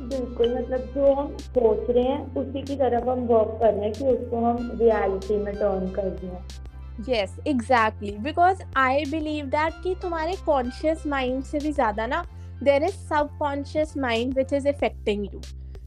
बिल्कुल 0.01 0.55
मतलब 0.55 0.81
जो 0.95 1.13
हम 1.15 1.37
सोच 1.39 1.91
रहे 1.91 2.05
हैं 2.05 2.35
उसी 2.37 2.63
की 2.63 2.77
तरफ़ 2.77 3.09
हम 3.09 3.21
वर्क 3.27 3.59
कर 3.61 3.73
रहे 3.73 3.85
हैं 3.85 3.93
कि 3.93 4.05
उसको 4.05 4.45
हम 4.45 4.71
रियलिटी 4.81 5.37
में 5.37 5.55
टर्न 5.55 5.89
कर 5.93 6.09
दें। 6.11 7.13
Yes 7.13 7.37
exactly 7.47 8.11
because 8.19 8.63
I 8.77 9.05
believe 9.05 9.47
that 9.47 9.83
कि 9.83 9.95
तुम्हारे 10.03 10.35
कॉन्शियस 10.47 11.07
माइंड 11.07 11.43
से 11.45 11.59
भी 11.59 11.73
ज़्यादा 11.73 12.07
ना 12.07 12.25
there 12.63 12.85
is 12.85 12.97
subconscious 13.39 13.97
mind 13.97 14.35
which 14.35 14.53
is 14.53 14.69
affecting 14.69 15.25
you 15.25 15.41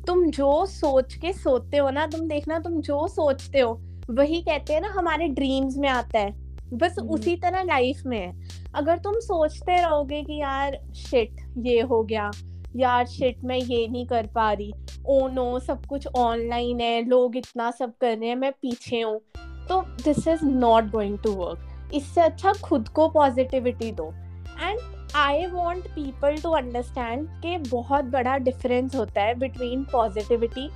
तुम 0.08 0.26
जो 0.32 0.66
सोच 0.66 1.14
के 1.14 1.34
सोते 1.34 1.78
हो 1.78 1.90
ना 1.90 2.06
तुम 2.08 2.28
देखना 2.28 2.60
तुम 2.60 2.80
जो 2.82 3.08
सोचते 3.08 3.60
हो 3.60 3.80
वही 4.10 4.42
कहते 4.42 4.74
हैं 4.74 4.82
ना 4.82 4.90
हमारे 4.90 5.28
ड्रीम्स 5.28 5.78
में 5.78 5.90
आता 5.90 6.20
है। 6.20 6.32
बस 6.74 6.96
हम्म। 7.00 7.10
उसी 7.10 7.36
तरह 7.36 7.64
लाइफ 7.64 8.02
में 8.06 8.18
है। 8.18 8.50
अगर 8.76 8.98
तुम 8.98 9.20
सोचते 9.20 9.82
रहोगे 9.82 10.22
कि 10.24 10.40
यार 10.42 10.78
शिट 10.96 11.42
ये 11.58 11.82
हो 11.82 12.02
गया 12.04 12.32
यार 12.76 13.06
शिट 13.08 13.44
मैं 13.44 13.58
ये 13.58 13.88
नहीं 13.88 14.06
कर 14.06 14.28
पा 14.36 14.52
रही। 14.52 14.72
ओ 15.08 15.28
नो 15.28 15.60
सब 15.60 15.86
कुछ 15.86 16.08
ऑनलाइन 16.08 16.80
है, 16.82 17.04
लोग 17.06 17.36
इतना 17.38 17.70
सब 17.72 17.94
कर 18.02 18.18
रहे 18.18 18.30
हैं, 18.30 18.36
मैं 18.36 18.52
पीछे 18.52 19.02
हूँ। 19.02 19.20
तो 19.70 19.82
this 20.04 20.28
is 20.28 20.46
not 20.46 20.92
going 20.92 21.18
to 21.20 21.32
work 21.34 21.92
इससे 21.94 22.22
अच्छा 22.22 22.54
खुद 22.64 22.88
को 22.90 23.08
पॉजिटिविटी 23.10 23.92
दो। 23.92 24.12
And 24.62 24.80
I 25.16 25.46
want 25.46 25.88
people 25.88 26.38
to 26.38 26.52
understand 26.52 27.28
कि 27.42 27.58
बहुत 27.70 28.06
बड़ा 28.08 28.38
डिफरेंस 28.40 28.96
होता 28.96 29.22
है 29.22 29.34
between 29.40 29.84
positivity 29.92 30.70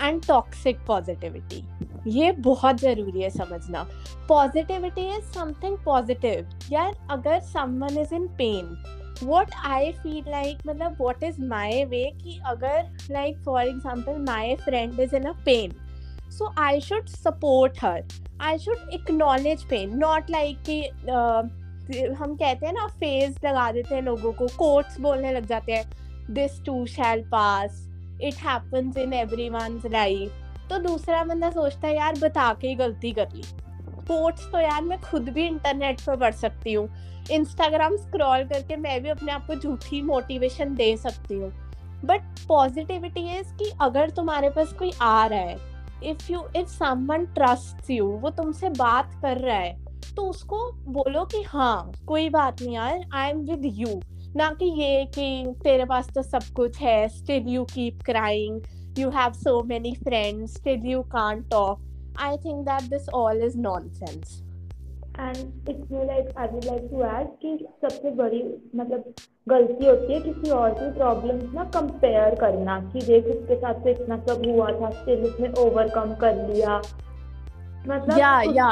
and 0.00 0.26
toxic 0.26 0.78
positivity 0.86 1.62
ये 2.10 2.32
बहुत 2.32 2.80
ज़रूरी 2.80 3.22
है 3.22 3.30
समझना। 3.30 3.86
पॉजिटिविटी 4.28 5.06
इज़ 5.08 5.24
समथिंग 5.32 5.76
पॉजिटिव 5.84 6.48
यार, 6.72 6.94
अगर 7.10 7.40
someone 7.42 7.98
is 7.98 8.14
in 8.14 8.26
pain 8.36 8.76
what 9.22 9.50
I 9.64 9.90
feel 9.92 10.30
like 10.30 10.58
मतलब 10.66 10.96
वॉट 11.00 11.22
इज़ 11.24 11.40
माई 11.44 11.84
वे 11.84 12.04
कि 12.22 12.40
अगर 12.46 12.82
like 13.10 13.38
for 13.44 13.62
example 13.62 14.18
my 14.24 14.54
friend 14.56 15.00
is 15.00 15.16
in 15.16 15.24
a 15.24 15.32
pain 15.44 15.72
so 16.38 16.52
I 16.58 16.80
should 16.80 17.06
support 17.08 17.84
her 17.84 18.02
I 18.42 18.58
should 18.58 18.90
acknowledge 18.92 19.64
pain 19.64 19.96
not 19.98 20.30
like 20.30 20.62
कि 20.68 20.80
हम 22.12 22.34
कहते 22.34 22.66
हैं 22.66 22.72
ना 22.72 22.86
phase 22.90 23.36
लगा 23.44 23.70
देते 23.72 23.94
हैं 23.94 24.02
लोगों 24.02 24.32
को 24.32 24.46
कोट्स 24.56 25.00
बोलने 25.00 25.32
लग 25.32 25.46
जाते 25.46 25.72
हैं 25.72 26.34
this 26.34 26.62
too 26.64 26.84
shall 26.86 27.22
pass 27.32 27.86
it 28.22 28.34
happens 28.46 28.96
in 28.98 29.12
every 29.12 29.48
one 29.50 29.80
life 29.92 30.42
तो 30.70 30.78
दूसरा 30.78 31.22
बंदा 31.24 31.50
सोचता 31.50 31.86
है, 31.88 31.94
यार 31.96 32.18
बता 32.18 32.52
के 32.60 32.68
ही 32.68 32.74
गलती 32.74 33.12
कर 33.12 33.28
ली। 33.34 33.42
कोट्स 34.08 34.50
तो 34.52 34.60
यार 34.60 34.82
मैं 34.82 35.00
खुद 35.00 35.28
भी 35.28 35.46
इंटरनेट 35.46 36.00
पर 36.00 36.16
पढ़ 36.16 36.34
सकती 36.34 36.72
हूँ। 36.72 36.88
इंस्टाग्राम 37.32 37.96
स्क्रॉल 37.96 38.44
करके 38.44 38.76
मैं 38.76 39.00
भी 39.02 39.08
अपने 39.08 39.32
आप 39.32 39.46
को 39.46 39.54
झूठी 39.54 40.02
मोटिवेशन 40.02 40.74
दे 40.74 40.96
सकती 40.96 41.34
हूँ। 41.34 41.50
बट 42.04 42.22
पॉजिटिविटी 42.48 43.28
इज़ 43.38 43.54
कि 43.58 43.70
अगर 43.80 44.10
तुम्हारे 44.10 44.50
पास 44.50 44.72
कोई 44.72 44.92
आ 45.02 45.26
रहा 45.26 45.40
है 45.40 45.58
if 46.04 46.32
you 46.32 46.42
if 46.56 46.68
someone 46.68 47.24
trust 47.34 47.90
you 47.90 48.06
वो 48.22 48.30
तुमसे 48.30 48.68
बात 48.68 49.18
कर 49.22 49.38
रहा 49.38 49.56
है 49.56 49.74
तो 50.16 50.22
उसको 50.22 50.70
बोलो 50.92 51.24
कि 51.24 51.42
हाँ 51.42 51.92
कोई 52.06 52.28
बात 52.30 52.62
नहीं 52.62 52.74
यार 52.74 53.04
आई 53.14 53.30
एम 53.30 53.40
विद 53.50 53.62
यू 53.64 54.00
ना 54.36 54.50
कि 54.50 54.72
ये 54.82 55.04
कि 55.14 55.54
तेरे 55.64 55.84
पास 55.84 56.08
तो 56.14 56.22
सब 56.22 56.52
कुछ 56.56 56.80
है 56.80 57.08
still 57.08 57.48
you 57.48 57.64
keep 57.64 58.02
crying 58.04 58.60
you 58.98 59.08
have 59.10 59.34
so 59.36 59.52
many 59.62 59.90
friends, 59.94 60.52
still 60.54 60.84
you 60.90 61.00
can't 61.14 61.42
talk 61.50 61.80
i 62.18 62.36
think 62.36 62.66
that 62.66 62.90
this 62.90 63.08
all 63.20 63.46
is 63.48 63.56
nonsense. 63.68 64.42
And 65.18 65.68
इसमें 65.68 66.04
like 66.06 66.28
I 66.38 66.48
would 66.48 66.64
like 66.64 66.88
to 66.90 67.02
add 67.02 67.26
कि 67.42 67.66
सबसे 67.82 68.10
बड़ी 68.16 68.42
मतलब 68.76 69.04
गलती 69.48 69.86
होती 69.86 70.12
है 70.12 70.20
किसी 70.20 70.50
और 70.50 70.74
की 70.74 70.90
प्रॉब्लम्स 70.98 71.54
ना 71.54 71.64
कंपेयर 71.76 72.34
करना 72.40 72.78
कि 72.92 73.00
देख 73.06 73.26
उसके 73.26 73.56
साथ 73.60 73.82
तो 73.84 73.88
इतना 73.90 74.18
सब 74.26 74.42
हुआ 74.46 74.66
था 74.80 74.90
स्टिल 74.90 75.24
उसने 75.24 75.48
ओवरकम 75.62 76.14
कर 76.20 76.46
लिया। 76.48 76.76
मतलब 77.88 78.16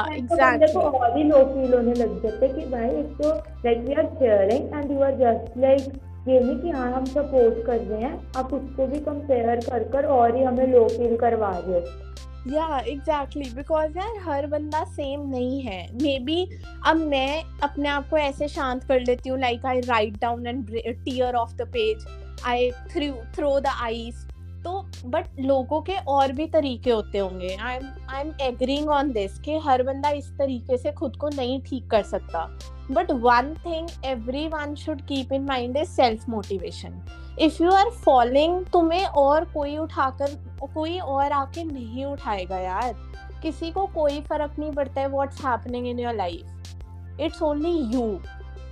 पे 0.09 0.35
बंदे 0.35 0.67
को 0.67 0.79
exactly. 0.79 1.01
और 1.01 1.17
ही 1.17 1.23
लो 1.23 1.43
फील 1.45 1.73
होने 1.73 1.93
लग 1.93 2.21
जाते 2.23 2.47
कि 2.47 2.65
भाई 2.69 2.89
एक 2.89 3.17
तो 3.21 3.33
like 3.65 3.77
we 3.87 3.93
are 3.93 4.05
sharing 4.19 4.73
and 4.75 4.91
you 4.91 4.99
are 5.01 5.15
just 5.15 5.57
like 5.57 5.93
ये 6.27 6.39
नहीं 6.39 6.59
कि 6.61 6.69
हाँ 6.69 6.91
हम 6.91 7.05
सपोर्ट 7.05 7.65
कर 7.65 7.79
रहे 7.79 8.01
हैं 8.01 8.31
आप 8.37 8.53
उसको 8.53 8.87
भी 8.87 8.99
कंपेयर 8.99 9.59
कर 9.69 9.83
कर 9.91 10.05
और 10.17 10.35
ही 10.35 10.43
हमें 10.43 10.67
लो 10.67 10.87
फील 10.87 11.17
करवा 11.17 11.51
रहे 11.57 11.79
हो 11.79 12.24
या 12.47 12.77
एग्जैक्टली 12.79 13.49
बिकॉज़ 13.53 13.97
यार 13.97 14.17
हर 14.23 14.47
बंदा 14.47 14.83
सेम 14.85 15.21
नहीं 15.29 15.61
है। 15.61 15.81
मे 15.93 16.17
बी 16.19 16.47
अब 16.87 16.97
मैं 17.07 17.43
अपने 17.63 17.89
आप 17.89 18.09
को 18.09 18.17
ऐसे 18.17 18.47
शांत 18.47 18.83
कर 18.83 18.99
लेती 18.99 19.29
हूँ 19.29 19.39
like 19.39 19.65
I 19.65 19.79
write 19.81 20.19
down 20.21 20.47
and 20.47 20.69
tear 20.77 21.35
off 21.35 21.55
the 21.55 21.69
page 21.73 22.05
I 22.45 22.69
through 22.91 23.11
throw 23.35 23.59
the 23.59 23.67
eyes 23.83 24.25
तो 24.63 24.79
बट 25.05 25.39
लोगों 25.39 25.81
के 25.81 25.95
और 26.09 26.31
भी 26.31 26.45
तरीके 26.47 26.91
होते 26.91 27.17
होंगे। 27.17 27.55
I 27.55 27.75
am 27.75 27.83
I 28.09 28.21
am 28.21 28.31
agreeing 28.41 28.89
on 28.89 29.11
this 29.11 29.39
कि 29.39 29.57
हर 29.65 29.83
बंदा 29.83 30.09
इस 30.11 30.29
तरीके 30.37 30.77
से 30.77 30.91
खुद 30.91 31.15
को 31.15 31.29
नहीं 31.29 31.59
ठीक 31.61 31.89
कर 31.89 32.03
सकता। 32.03 32.45
But 32.91 33.11
one 33.11 33.53
thing 33.65 33.87
every 34.05 34.47
one 34.47 34.73
should 34.75 35.01
keep 35.07 35.33
in 35.33 35.45
mind 35.45 35.77
is 35.77 35.89
self 35.89 36.29
motivation 36.29 37.01
if 37.41 37.61
you 37.63 37.71
are 37.71 37.89
following 37.89 38.65
तुम्हें 38.65 39.05
और 39.05 39.45
कोई 39.45 39.77
उठाकर, 39.77 40.35
कोई 40.73 40.99
और 40.99 41.31
आके 41.31 41.63
नहीं 41.63 42.05
उठाएगा 42.05 42.57
यार। 42.57 42.93
किसी 43.41 43.71
को 43.71 43.85
कोई 43.85 44.21
फ़र्क 44.21 44.59
नहीं 44.59 44.71
पड़ता 44.71 45.01
है 45.01 45.07
what's 45.07 45.45
happening 45.45 45.87
in 45.87 45.99
your 45.99 46.13
life 46.13 47.19
it's 47.21 47.41
only 47.41 47.77
you 47.93 48.05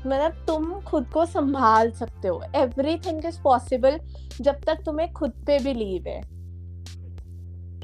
मतलब 0.08 0.44
तुम 0.48 0.74
खुद 0.82 1.06
को 1.08 1.26
संभाल 1.26 1.92
सकते 1.92 2.28
हो। 2.28 2.42
एवरी 2.56 2.98
थिंग 2.98 3.26
इज़ 3.26 3.42
पॉसिबल 3.42 4.00
जब 4.42 4.62
तक 4.62 4.84
तुम्हें 4.86 5.12
खुद 5.14 5.32
पे 5.48 5.60
बिलीव 5.60 6.08
है। 6.08 6.22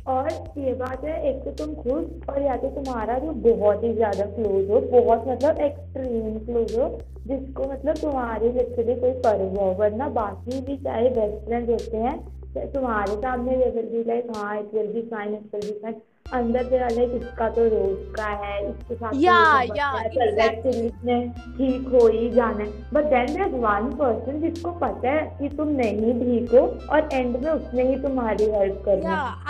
और 0.10 0.28
ये 0.58 0.74
बात 0.74 1.04
है, 1.06 1.16
एक 1.30 1.44
तो 1.44 1.52
तुम 1.56 1.74
खुद 1.76 2.30
और 2.30 2.42
या 2.42 2.56
तो 2.58 2.70
तुम्हारा 2.76 3.18
जो 3.20 3.32
बहुत 3.32 3.84
ही 3.84 3.94
ज़्यादा 3.94 4.26
क्लोज 4.26 4.70
हो, 4.70 4.80
बहुत 4.92 5.28
मतलब 5.28 5.60
एक्सट्रीम 5.62 6.38
क्लोज 6.40 6.76
हो, 6.78 6.88
जिसको 7.28 7.64
मतलब 7.64 7.98
तुम्हारी 7.98 8.50
लिटरली 8.50 8.96
कोई 8.96 9.12
पर्व 9.26 9.60
हो। 9.60 9.72
वरना 9.80 10.10
बाकी 10.10 10.62
भी 10.62 10.78
चाहे 10.78 11.10
बेस्ट 11.10 11.46
फ्रेंड 11.46 11.70
होते 11.70 11.98
हैं 11.98 12.18
तुम्हारे 12.58 13.16
सामने 13.22 13.56
अगर 13.64 13.86
भी 13.86 14.04
लाइक 14.04 14.28
हाँ 14.36 14.60
it 14.60 14.74
will 14.74 14.88
be 14.94 15.02
fine 15.12 15.34
it 15.34 15.56
will 15.56 15.72
be 15.72 15.80
fine 15.82 16.02
अंदर 16.34 16.64
से 16.70 16.80
लाइक 16.80 17.12
इसका 17.22 17.50
तो 17.50 17.64
रोज 17.64 18.16
का 18.16 18.28
है 18.44 18.70
इसके 18.70 18.96
साथ 18.96 19.12
तो 19.12 19.18
ये 19.18 20.48
still 20.56 20.76
इसने 20.86 21.20
ठीक 21.58 21.88
हो 21.94 22.08
ही 22.08 22.30
जाना 22.30 22.64
है। 22.64 22.70
But 22.94 23.04
then 23.04 23.34
there 23.34 23.56
one 23.66 23.90
person 24.02 24.40
जिसको 24.42 24.72
पता 24.72 25.12
है 25.12 25.24
कि 25.40 25.50
तुम 25.58 25.70
नहीं 25.76 26.14
ठीक 26.20 26.52
हो 26.56 26.66
और 26.92 27.10
एंड 27.14 27.38
में 27.44 27.50
उसने 27.52 27.88
ही 27.90 27.96
तुम्हारी 28.02 28.50
हेल्प 28.52 28.82
करनी 28.86 29.06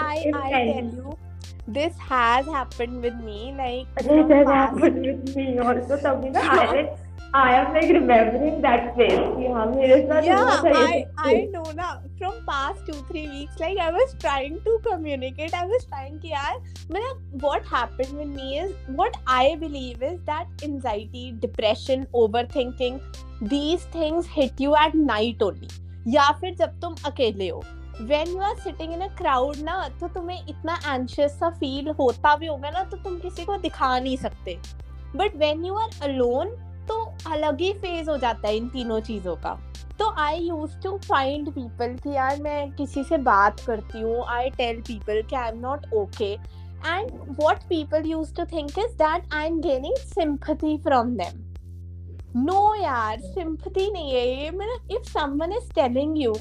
i 0.06 0.16
any- 0.28 0.54
tell 0.54 0.94
you 1.00 1.18
this 1.74 1.98
has 2.12 2.48
happened 2.48 3.04
with 3.06 3.18
me 3.26 3.40
like 3.58 4.00
from 4.06 4.32
has 4.32 4.48
happened 4.54 5.06
with 5.08 5.36
me 5.36 5.48
also 5.66 5.98
तभी 6.06 6.30
ना 6.30 6.42
I 6.56 6.66
like 6.74 6.96
I 7.32 7.54
am 7.54 7.74
like 7.74 7.90
remembering 7.90 8.60
that 8.62 8.96
हाँ 8.98 9.66
मेरे 9.72 9.98
साथ 10.08 10.24
yeah 10.24 10.62
i 10.76 11.06
i 11.18 11.34
know 11.54 11.64
na 11.80 11.90
from 12.18 12.38
past 12.46 12.86
two 12.86 13.02
three 13.10 13.26
weeks 13.30 13.60
like 13.60 13.78
i 13.78 13.90
was 13.92 14.16
trying 14.24 14.56
to 14.62 14.78
communicate 14.86 15.54
i 15.54 15.66
was 15.72 15.86
trying 15.92 16.18
कि 16.20 16.32
यार 16.32 16.56
मतलब 16.92 17.44
what 17.44 17.68
happened 17.74 18.18
with 18.18 18.32
me 18.38 18.58
is 18.62 18.72
what 19.02 19.20
i 19.28 19.56
believe 19.64 20.02
is 20.02 20.18
that 20.30 20.64
anxiety 20.64 21.32
depression 21.44 22.08
overthinking 22.22 22.98
these 23.52 23.86
things 23.98 24.32
hit 24.38 24.64
you 24.66 24.76
at 24.76 24.96
night 24.96 25.44
only 25.50 25.70
या 26.08 26.32
फिर 26.40 26.56
जब 26.60 26.80
तुम 26.82 26.96
अकेले 27.06 27.50
हो 27.50 27.62
when 28.10 28.34
you 28.34 28.42
are 28.48 28.56
sitting 28.66 28.96
in 28.98 29.02
a 29.02 29.12
crowd 29.22 29.62
ना 29.64 29.78
तो 30.00 30.08
तुम्हें 30.08 30.48
इतना 30.50 30.80
anxious 30.96 31.38
सा 31.40 31.50
फील 31.60 31.90
होता 32.00 32.36
भी 32.36 32.48
होगा 32.48 32.70
ना 32.70 32.84
तो 32.92 32.98
तुम 33.04 33.20
किसी 33.20 33.46
को 33.46 33.58
दिखा 33.68 34.00
नहीं 34.00 34.18
सकते 34.18 34.58
but 35.16 35.38
when 35.44 35.64
you 35.68 35.78
are 35.84 35.92
alone 36.10 36.58
तो 36.90 36.96
अलग 37.32 37.62
ही 37.62 37.72
फ़ेज़ 37.74 38.10
हो 38.10 38.18
जाता 38.18 38.48
है 38.48 38.56
इन 38.58 38.68
तीनों 38.70 39.00
चीज़ों 39.10 39.36
का। 39.46 39.58
तो 40.00 40.10
I 40.20 40.38
use 40.40 40.78
to 40.84 40.98
find 41.08 41.50
people 41.52 41.96
कि 42.04 42.16
यार 42.16 42.42
मैं 42.42 42.72
किसी 42.76 43.04
से 43.04 43.18
बात 43.24 43.60
करती 43.60 44.02
हूँ 44.02 44.24
आई 44.36 44.50
टेल 44.58 44.82
पीपल 44.88 45.22
कि 45.30 45.36
I 45.36 45.50
am 45.50 45.60
not 45.62 45.94
okay 45.94 46.32
and 46.34 47.12
what 47.42 47.64
people 47.70 48.08
use 48.10 48.34
to 48.36 48.46
think 48.54 48.80
is 48.80 48.94
that 48.98 49.34
I 49.34 49.48
am 49.48 49.60
gaining 49.62 49.96
sympathy 50.14 50.78
from 50.84 51.16
them 51.18 51.46
no 52.46 52.74
यार 52.76 53.20
सिंपथी 53.22 53.92
नहीं 53.92 54.14
है 54.14 54.28
ये। 54.28 54.50
मतलब 54.52 54.96
if 54.98 55.12
someone 55.12 55.54
is 55.54 55.74
telling 55.76 56.22
you 56.22 56.36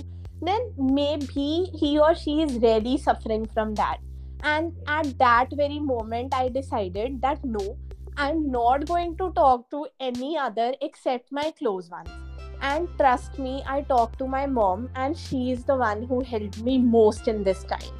then 0.47 0.67
maybe 0.97 1.45
he 1.79 1.89
or 1.99 2.09
she 2.19 2.33
is 2.43 2.53
really 2.65 2.91
suffering 3.05 3.47
from 3.55 3.71
that. 3.79 4.03
And 4.51 4.91
at 4.97 5.09
that 5.23 5.55
very 5.61 5.79
moment, 5.87 6.37
i 6.41 6.43
decided 6.57 7.17
that 7.25 7.49
no 7.55 7.65
i'm 8.23 8.39
not 8.53 8.85
going 8.87 9.11
to 9.19 9.27
talk 9.35 9.69
to 9.73 9.81
any 10.01 10.37
other 10.37 10.73
except 10.83 11.31
my 11.31 11.53
close 11.59 11.89
ones. 11.89 12.11
And 12.61 12.89
trust 13.01 13.39
me 13.39 13.63
i 13.75 13.83
talked 13.83 14.19
to 14.23 14.27
my 14.27 14.45
mom 14.55 14.89
and 14.97 15.17
she 15.17 15.53
is 15.53 15.63
the 15.69 15.77
one 15.77 16.03
who 16.03 16.19
helped 16.31 16.59
me 16.63 16.79
most 16.79 17.29
in 17.29 17.45
this 17.45 17.63
time. 17.63 17.93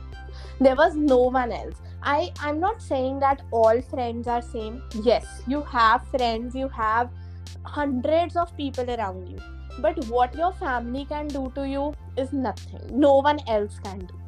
There 0.61 0.75
was 0.75 0.97
no 0.97 1.19
one 1.37 1.53
else. 1.53 1.77
I 2.03 2.33
i'm 2.41 2.59
not 2.59 2.83
saying 2.83 3.21
that 3.21 3.43
all 3.53 3.81
friends 3.93 4.27
are 4.27 4.43
same. 4.43 4.83
Yes 5.05 5.43
you 5.47 5.63
have 5.77 6.09
friends 6.09 6.57
you 6.63 6.69
have 6.81 7.11
hundreds 7.63 8.37
of 8.37 8.57
people 8.57 8.91
around 8.91 9.29
you. 9.29 9.39
But 9.79 10.05
what 10.07 10.35
your 10.35 10.53
family 10.53 11.05
can 11.05 11.29
do 11.29 11.53
to 11.55 11.69
you 11.69 11.95
is 12.17 12.33
nothing. 12.33 12.81
No 13.07 13.19
one 13.19 13.39
else 13.47 13.79
can 13.85 14.01
do 14.01 14.19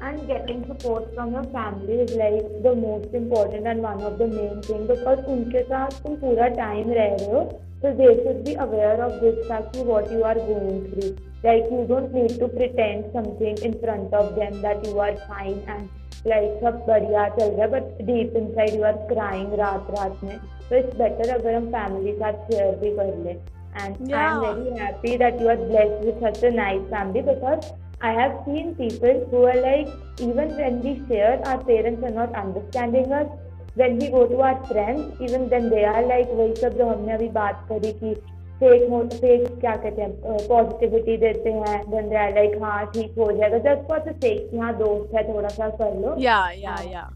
and 0.00 0.26
getting 0.26 0.64
support 0.66 1.14
from 1.14 1.32
your 1.32 1.44
family 1.44 1.94
is 2.04 2.14
like 2.14 2.62
the 2.62 2.74
most 2.74 3.14
important 3.14 3.66
and 3.66 3.82
one 3.82 4.02
of 4.02 4.18
the 4.18 4.26
main 4.26 4.60
thing 4.62 4.86
because 4.86 5.24
उनके 5.36 5.62
साथ 5.70 6.02
तुम 6.02 6.14
पूरा 6.20 6.48
time 6.60 6.92
रह 6.92 7.16
रहे 7.16 7.32
हो 7.32 7.48
So 7.82 7.90
they 7.94 8.06
should 8.20 8.44
be 8.44 8.54
aware 8.54 9.00
of 9.02 9.20
this 9.20 9.46
fact 9.48 9.76
what 9.88 10.10
you 10.10 10.24
are 10.24 10.34
going 10.34 10.78
through. 10.90 11.16
Like 11.44 11.68
you 11.70 11.84
don't 11.88 12.12
need 12.12 12.32
to 12.40 12.48
pretend 12.48 13.12
something 13.12 13.56
in 13.68 13.78
front 13.78 14.12
of 14.12 14.34
them 14.34 14.60
that 14.62 14.84
you 14.84 14.98
are 14.98 15.14
fine 15.28 15.60
and 15.74 15.88
like 16.24 16.56
सब 16.62 16.80
बढ़िया 16.88 17.28
चल 17.36 17.52
रहा 17.58 17.66
है 17.66 17.70
but 17.74 18.00
deep 18.08 18.34
inside 18.40 18.74
you 18.78 18.88
are 18.88 18.96
crying 19.12 19.54
रात 19.60 19.92
रात 19.96 20.24
में 20.24 20.38
so 20.70 20.80
it's 20.80 20.98
better 21.02 21.28
अगर 21.34 21.54
हम 21.54 21.70
family 21.76 22.04
के 22.06 22.18
साथ 22.18 22.50
share 22.50 22.74
भी 22.80 22.90
कर 22.96 23.14
ले 23.26 23.36
and 23.84 24.10
yeah. 24.10 24.26
I'm 24.26 24.40
very 24.40 24.78
happy 24.78 25.16
that 25.22 25.40
you 25.40 25.48
are 25.48 25.56
blessed 25.56 26.04
with 26.08 26.20
such 26.20 26.42
a 26.42 26.50
nice 26.50 26.84
family 26.90 27.22
because 27.22 27.70
I 28.00 28.12
have 28.12 28.34
seen 28.44 28.74
people 28.76 29.26
who 29.30 29.44
are 29.44 29.60
like 29.60 29.88
even 30.20 30.50
when 30.56 30.80
we 30.82 30.90
share 31.08 31.40
our 31.44 31.58
parents 31.64 32.04
are 32.04 32.10
not 32.10 32.34
understanding 32.34 33.12
us. 33.12 33.26
When 33.74 33.98
we 33.98 34.08
go 34.08 34.26
to 34.26 34.40
our 34.40 34.66
friends 34.66 35.20
even 35.20 35.48
then 35.48 35.68
they 35.70 35.84
are 35.84 36.02
like 36.06 36.30
वही 36.40 36.54
सब 36.60 36.76
जो 36.78 36.86
हमने 36.88 37.12
अभी 37.14 37.28
बात 37.38 37.66
करी 37.68 37.92
कि 38.02 38.14
fake 38.60 39.12
fake 39.12 39.58
क्या 39.60 39.74
कहते 39.76 40.02
हैं 40.02 40.46
पॉजिटिविटी 40.48 41.16
देते 41.16 41.50
हैं 41.52 41.78
देन 41.90 42.08
दे 42.08 42.16
आर 42.16 42.34
लाइक 42.34 42.56
हाँ 42.62 42.86
ठीक 42.94 43.18
हो 43.18 43.30
जाएगा। 43.32 43.58
जस्ट 43.66 43.88
फॉर 43.88 43.98
द 44.08 44.14
सेक 44.22 44.48
कि 44.50 44.58
हाँ 44.58 44.72
दोस्त 44.78 45.14
है 45.14 45.22
थोड़ा 45.28 45.48
सा 45.58 45.68
कर 45.82 45.94
लो। 46.00 46.14
या 46.20 46.40
या 46.62 46.76
या 46.92 47.08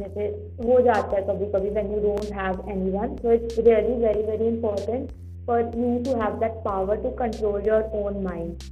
जैसे 0.00 0.26
हो 0.66 0.80
जाता 0.80 1.16
है 1.16 1.22
कभी 1.28 1.46
कभी 1.52 1.70
when 1.70 1.92
you 1.94 2.00
don't 2.00 2.32
have 2.40 2.68
anyone 2.72 3.16
so 3.22 3.32
it's 3.32 3.58
really 3.58 3.94
very 4.04 4.22
very 4.30 4.48
important 4.48 5.10
for 5.46 5.60
you 5.76 5.96
to 6.04 6.20
have 6.22 6.38
that 6.40 6.62
power 6.64 7.02
to 7.02 7.10
control 7.24 7.66
your 7.68 7.90
own 8.02 8.22
mind 8.24 8.68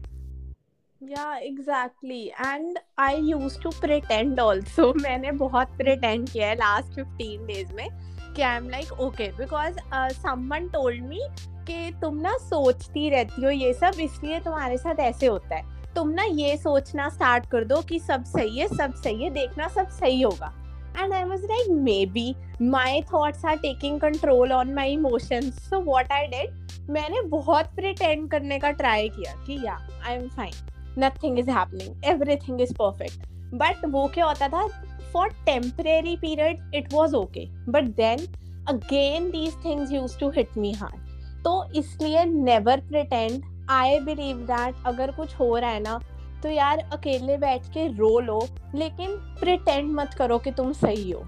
yeah 1.00 1.38
exactly 1.38 2.32
and 2.40 2.78
i 2.98 3.14
used 3.14 3.62
to 3.62 3.70
pretend 3.72 4.40
also 4.40 4.92
मैंने 4.94 5.32
बहुत 5.32 5.76
pretend 5.80 6.30
किया 6.30 6.48
है 6.48 6.56
last 6.56 6.98
15 6.98 7.46
days 7.48 7.72
में 7.74 7.88
कि 8.36 8.42
I 8.42 8.56
am 8.56 8.68
like 8.70 8.92
okay 9.00 9.28
because 9.36 9.78
someone 10.14 10.68
told 10.68 11.02
me 11.08 11.20
कि 11.68 11.90
तुम 12.00 12.16
ना 12.20 12.36
सोचती 12.38 13.08
रहती 13.10 13.42
हो 13.44 13.50
ये 13.50 13.72
सब 13.74 14.00
इसलिए 14.00 14.40
तुम्हारे 14.40 14.78
साथ 14.78 15.00
ऐसे 15.00 15.26
होता 15.26 15.56
है 15.56 15.94
तुम 15.94 16.10
ना 16.10 16.22
ये 16.22 16.56
सोचना 16.56 17.08
स्टार्ट 17.08 17.46
कर 17.50 17.64
दो 17.64 17.80
कि 17.88 17.98
सब 17.98 18.24
सही 18.26 18.58
है 18.58 18.68
सब 18.68 18.94
सही 19.02 19.22
है 19.24 19.30
देखना 19.30 19.68
सब 19.68 19.88
सही 20.00 20.22
होगा 20.22 20.54
and 20.94 21.14
I 21.14 21.24
was 21.24 21.42
like, 21.42 21.68
maybe 21.80 22.22
my 22.60 23.04
thoughts 23.08 23.44
are 23.44 23.56
taking 23.56 24.00
control 24.00 24.52
on 24.52 24.74
my 24.74 24.86
emotions. 24.86 25.60
So 25.68 25.78
what 25.80 26.10
I 26.12 26.26
did, 26.26 26.56
मैंने 26.90 27.22
बहुत 27.28 27.70
pretend 27.76 28.30
करने 28.30 28.58
का 28.58 28.72
try 28.76 28.98
किया 29.10 29.34
कि 29.46 29.60
या 29.66 29.78
I 30.02 30.14
am 30.14 30.28
fine 30.28 30.77
nothing 30.98 31.38
is 31.38 31.50
happening 31.50 32.04
everything 32.12 32.60
is 32.60 32.74
perfect 32.74 33.26
but 33.54 33.84
वो 33.88 34.06
क्या 34.14 34.26
होता 34.26 34.48
था? 34.48 34.68
For 35.12 35.28
temporary 35.44 36.10
period, 36.22 36.58
it 36.78 36.90
was 36.94 37.14
okay. 37.18 37.42
But 37.74 37.86
then, 37.96 38.24
again, 38.66 39.28
these 39.30 39.54
things 39.62 39.92
used 39.92 40.18
to 40.22 40.26
hit 40.30 40.58
me 40.62 40.72
hard. 40.80 40.98
तो 41.44 41.52
इसलिए 41.80 42.24
never 42.32 42.74
pretend, 42.90 43.46
I 43.74 43.86
believe 44.08 44.42
that 44.50 44.84
अगर 44.86 45.10
कुछ 45.16 45.34
हो 45.38 45.56
रहा 45.56 45.70
है 45.70 45.80
ना 45.82 45.98
तो 46.42 46.50
यार 46.50 46.78
अकेले 46.92 47.36
बैठ 47.38 47.66
के 47.74 47.86
रो 47.94 48.18
लो, 48.20 48.40
लेकिन 48.74 49.16
प्रिटेंड 49.40 49.90
मत 49.94 50.14
करो 50.18 50.38
कि 50.38 50.50
तुम 50.58 50.72
सही 50.82 51.10
हो। 51.10 51.24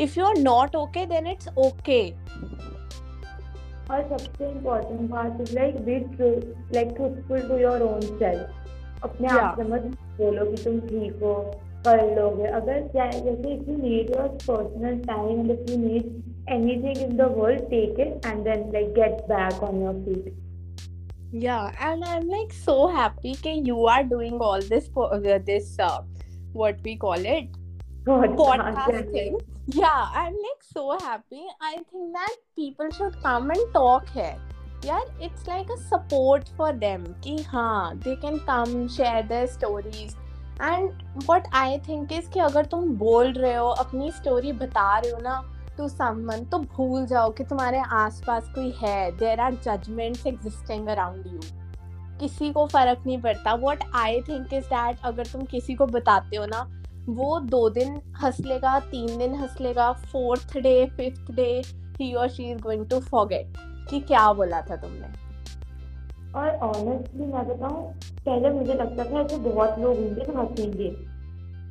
If 0.00 0.18
you 0.18 0.24
are 0.26 0.38
not 0.38 0.76
okay 0.76 1.04
then 1.06 1.26
it's 1.26 1.48
okay 1.66 2.00
और 3.90 4.08
सबसे 4.08 4.50
इम्पोर्टेंट 4.50 5.10
बात 5.10 5.40
is 5.40 5.54
like 5.58 5.80
be 5.84 5.98
true 6.16 6.30
like 6.74 6.94
truthful 6.96 7.48
to 7.48 7.58
your 7.58 7.82
own 7.82 8.00
self 8.00 8.59
अपने 9.04 9.28
आप 9.38 9.56
से 9.58 9.68
मत 9.68 9.82
बोलो 10.20 10.44
कि 10.50 10.62
तुम 10.64 10.80
ठीक 10.88 11.22
हो 11.22 11.34
कर 11.86 12.00
लोगे 12.16 12.46
अगर 12.60 12.80
जैसे 12.94 13.30
if 13.30 13.70
you 13.70 13.76
need 13.76 14.10
your 14.16 14.28
personal 14.48 14.98
time 15.12 15.50
if 15.50 15.70
you 15.70 15.78
need 15.86 16.18
anything 16.50 17.00
in 17.06 17.16
the 17.16 17.26
world 17.28 17.66
take 17.70 17.98
it 17.98 18.26
and 18.26 18.46
then 18.46 18.62
like 18.72 18.94
get 18.94 19.26
back 19.28 19.62
on 19.62 19.80
your 19.80 19.94
feet 20.04 20.32
yeah 21.32 21.70
and 21.88 22.04
i'm 22.04 22.26
like 22.28 22.52
so 22.52 22.88
happy 22.88 23.34
that 23.44 23.66
you 23.70 23.86
are 23.86 24.02
doing 24.02 24.38
all 24.40 24.60
this 24.60 24.90
uh, 24.96 25.38
this 25.50 25.76
uh, 25.78 26.00
what 26.52 26.76
we 26.82 26.96
call 26.96 27.30
it 27.36 27.48
podcast 28.04 29.12
thing 29.12 29.38
yeah 29.66 30.08
i'm 30.22 30.32
like 30.32 30.62
so 30.74 30.98
happy 30.98 31.44
i 31.60 31.74
think 31.74 32.12
that 32.12 32.36
people 32.56 32.90
should 32.90 33.22
come 33.22 33.50
and 33.50 33.72
talk 33.72 34.08
here 34.08 34.36
yeah 34.84 35.00
it's 35.22 35.48
like 35.48 35.70
a 35.70 35.76
support 35.76 36.48
for 36.58 36.72
them 36.74 37.04
कि 37.24 37.36
हाँ 37.48 37.96
they 37.98 38.14
can 38.16 38.38
come 38.48 38.86
share 38.88 39.26
their 39.28 39.46
stories 39.52 40.14
and 40.62 40.90
what 41.28 41.46
I 41.54 41.78
think 41.78 42.12
is 42.12 42.28
कि 42.30 42.40
अगर 42.40 42.66
तुम 42.66 42.88
बोल 42.98 43.32
रहे 43.32 43.54
हो, 43.54 43.66
अपनी 43.66 44.10
story 44.12 44.52
बता 44.52 44.98
रहे 44.98 45.12
हो 45.12 45.18
ना 45.18 45.42
टू 45.76 45.88
समवन 45.88 46.44
तो 46.44 46.58
भूल 46.58 47.06
जाओ 47.06 47.30
कि 47.30 47.44
तुम्हारे 47.44 47.78
आसपास 47.78 48.48
कोई 48.54 48.72
है. 48.78 49.10
There 49.18 49.40
are 49.40 49.54
judgments 49.64 50.26
existing 50.26 50.88
around 50.88 51.26
you 51.26 51.40
किसी 52.20 52.50
को 52.52 52.66
फ़र्क 52.66 53.02
नहीं 53.06 53.20
पड़ता. 53.22 53.54
What 53.62 53.84
I 53.94 54.20
think 54.20 54.52
is 54.54 54.64
that 54.66 54.98
अगर 55.04 55.26
तुम 55.26 55.44
किसी 55.46 55.74
को 55.74 55.86
बताते 55.88 56.36
हो 56.36 56.46
ना, 56.46 56.60
वो 57.08 57.38
दो 57.40 57.68
दिन 57.70 58.00
हंस 58.22 58.40
लेगा 58.40 58.78
तीन 58.80 59.16
दिन 59.18 59.34
हंस 59.34 59.56
लेगा 59.60 59.92
फोर्थ 59.92 60.56
डे 60.58 60.84
फिफ्थ 60.96 61.32
डे 61.32 61.50
ही 62.00 62.12
और 62.14 62.28
she 62.28 62.50
is 62.50 62.60
going 62.62 62.88
to 62.90 63.00
forget 63.00 63.56
कि 63.90 64.00
क्या 64.00 64.32
बोला 64.32 64.60
था 64.60 64.76
तुमने? 64.76 65.18
और 66.34 66.48
ऑनेस्टली 66.64 67.26
मैं 67.26 67.46
बताऊँ, 67.48 67.92
पहले 68.26 68.50
मुझे 68.50 68.74
लगता 68.74 69.04
था 69.04 69.20
ऐसे 69.20 69.36
बहुत 69.44 69.78
लोग 69.78 69.96
होंगे 69.96 70.24
तो 70.24 70.38
हंसेंगे। 70.40 70.90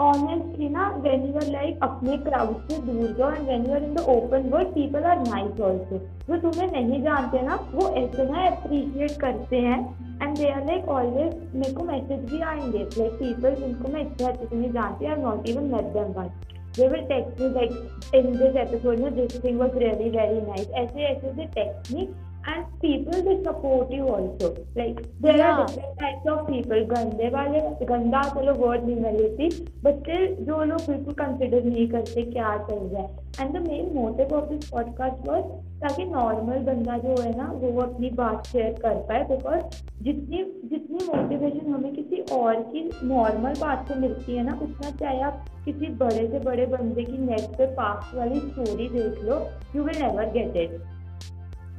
ऑनेस्टली 0.01 0.67
ना 0.69 0.87
वेन 1.03 1.25
यू 1.25 1.33
आर 1.35 1.47
लाइक 1.51 1.79
अपने 1.83 2.17
क्राउड 2.17 2.67
से 2.67 2.77
दूर 2.81 3.15
जाओ 3.17 3.31
and 3.31 3.47
when 3.47 3.65
you 3.65 3.73
are 3.75 3.83
in 3.83 3.93
the 3.95 3.99
open 4.09 4.49
world 4.49 4.69
people 4.73 5.03
are 5.03 5.17
nice 5.19 5.59
also 5.61 5.97
जो 6.27 6.37
तुम्हें 6.41 6.71
नहीं 6.71 7.01
जानते 7.03 7.41
ना, 7.41 7.55
वो 7.73 7.87
ऐसे 7.89 8.29
ना 8.31 8.45
अप्रिशिएट 8.47 9.19
करते 9.21 9.59
हैं 9.61 9.79
and 10.21 10.37
they 10.37 10.49
are 10.51 10.65
like 10.65 10.87
always 10.89 11.55
मेरे 11.55 11.73
को 11.73 11.83
मैसेज 11.83 12.29
भी 12.31 12.41
आएँगे। 12.41 12.83
लाइक 12.97 13.11
पीपल 13.13 13.55
जिनको 13.55 13.93
मैं 13.93 14.01
इतने 14.01 14.27
अच्छे 14.27 14.45
से 14.45 14.55
नहीं 14.55 14.71
जानती 14.71 15.05
I 15.05 15.21
not 15.21 15.49
even 15.49 15.73
met 15.73 15.93
them 15.93 16.11
one 16.19 16.29
they 16.76 16.88
will 16.88 17.06
text 17.08 17.38
me 17.38 17.46
like 17.48 17.72
in 18.12 18.36
this 18.36 18.54
episode 18.54 18.98
no 18.98 19.10
this 19.10 19.38
thing 19.44 19.56
was 19.56 19.72
really 19.84 20.10
very 20.10 20.40
nice 20.42 20.66
ऐसे 20.82 21.06
ऐसे 21.12 21.32
से 21.38 21.46
text 21.54 21.90
me 21.90 22.08
And 22.49 22.65
people 22.81 23.23
will 23.23 23.43
support 23.43 23.91
you 23.91 24.07
also. 24.07 24.55
Like 24.75 24.99
there 25.19 25.37
yeah. 25.37 25.51
are 25.51 25.67
different 25.67 25.99
types 25.99 26.27
of 26.33 26.47
people. 26.47 26.83
गंदे 26.91 27.29
वाले 27.29 27.59
गंदा 27.85 28.21
चलो 28.35 28.53
word 28.61 28.85
नहीं 28.85 28.95
मैं 29.01 29.13
लेती 29.13 29.49
but 29.85 30.03
still 30.03 30.27
जो 30.49 30.63
लोग 30.71 30.85
बिल्कुल 30.89 31.13
कंसिडर 31.21 31.63
नहीं 31.63 31.87
करते 31.89 32.23
क्या 32.31 32.57
चल 32.69 32.85
रहा 32.93 33.01
है 33.01 33.27
and 33.39 33.57
the 33.57 33.61
main 33.67 33.89
motive 33.95 34.35
of 34.37 34.49
this 34.49 34.69
podcast 34.69 35.27
was 35.29 35.45
ताकि 35.81 36.05
नॉर्मल 36.05 36.59
बंदा 36.69 36.97
जो 36.97 37.21
है 37.21 37.35
ना 37.37 37.51
वो 37.55 37.81
अपनी 37.81 38.09
बात 38.15 38.47
शेयर 38.47 38.73
कर 38.81 38.95
पाए. 39.09 39.23
बिकॉज़ 39.29 39.79
जितनी 40.03 40.43
जितनी 40.69 41.05
मोटिवेशन 41.05 41.73
हमें 41.73 41.93
किसी 41.95 42.21
और 42.35 42.61
की 42.71 42.83
नॉर्मल 43.07 43.59
बात 43.61 43.87
से 43.87 43.99
मिलती 43.99 44.35
है 44.35 44.43
ना 44.45 44.59
उतना 44.63 44.91
चाहे 44.91 45.21
आप 45.31 45.45
किसी 45.65 45.89
बड़े 46.03 46.27
से 46.27 46.39
बड़े 46.45 46.65
बंदे 46.75 47.03
की 47.03 47.17
नेट 47.25 47.57
पे 47.57 47.65
पास 47.75 48.11
वाली 48.15 48.39
स्टोरी 48.39 48.87
देख 48.89 49.23
लो 49.23 49.41
you 49.75 49.83
will 49.83 50.01
never 50.01 50.31
get 50.37 50.55
it 50.63 50.98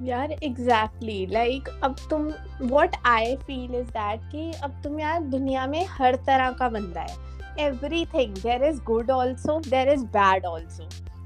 यार 0.02 0.30
एग्जैक्टली 0.32 1.26
लाइक 1.26 1.68
अब 1.84 1.96
तुम 2.10 2.22
what 2.62 2.94
I 3.06 3.34
feel 3.36 3.74
is 3.74 3.88
that 3.88 4.20
कि 4.32 4.50
अब 4.64 4.80
तुम 4.84 4.98
यार 5.00 5.22
दुनिया 5.24 5.66
में 5.66 5.84
हर 5.90 6.16
तरह 6.26 6.50
का 6.50 6.68
बंदा 6.68 7.00
है। 7.00 7.66
Every 7.66 8.04
thing 8.06 8.34
there 8.34 8.64
is 8.64 8.80
good 8.82 9.10
also 9.10 9.58
there 9.60 9.88
is 9.88 10.04
bad 10.08 10.46
also 10.46 10.84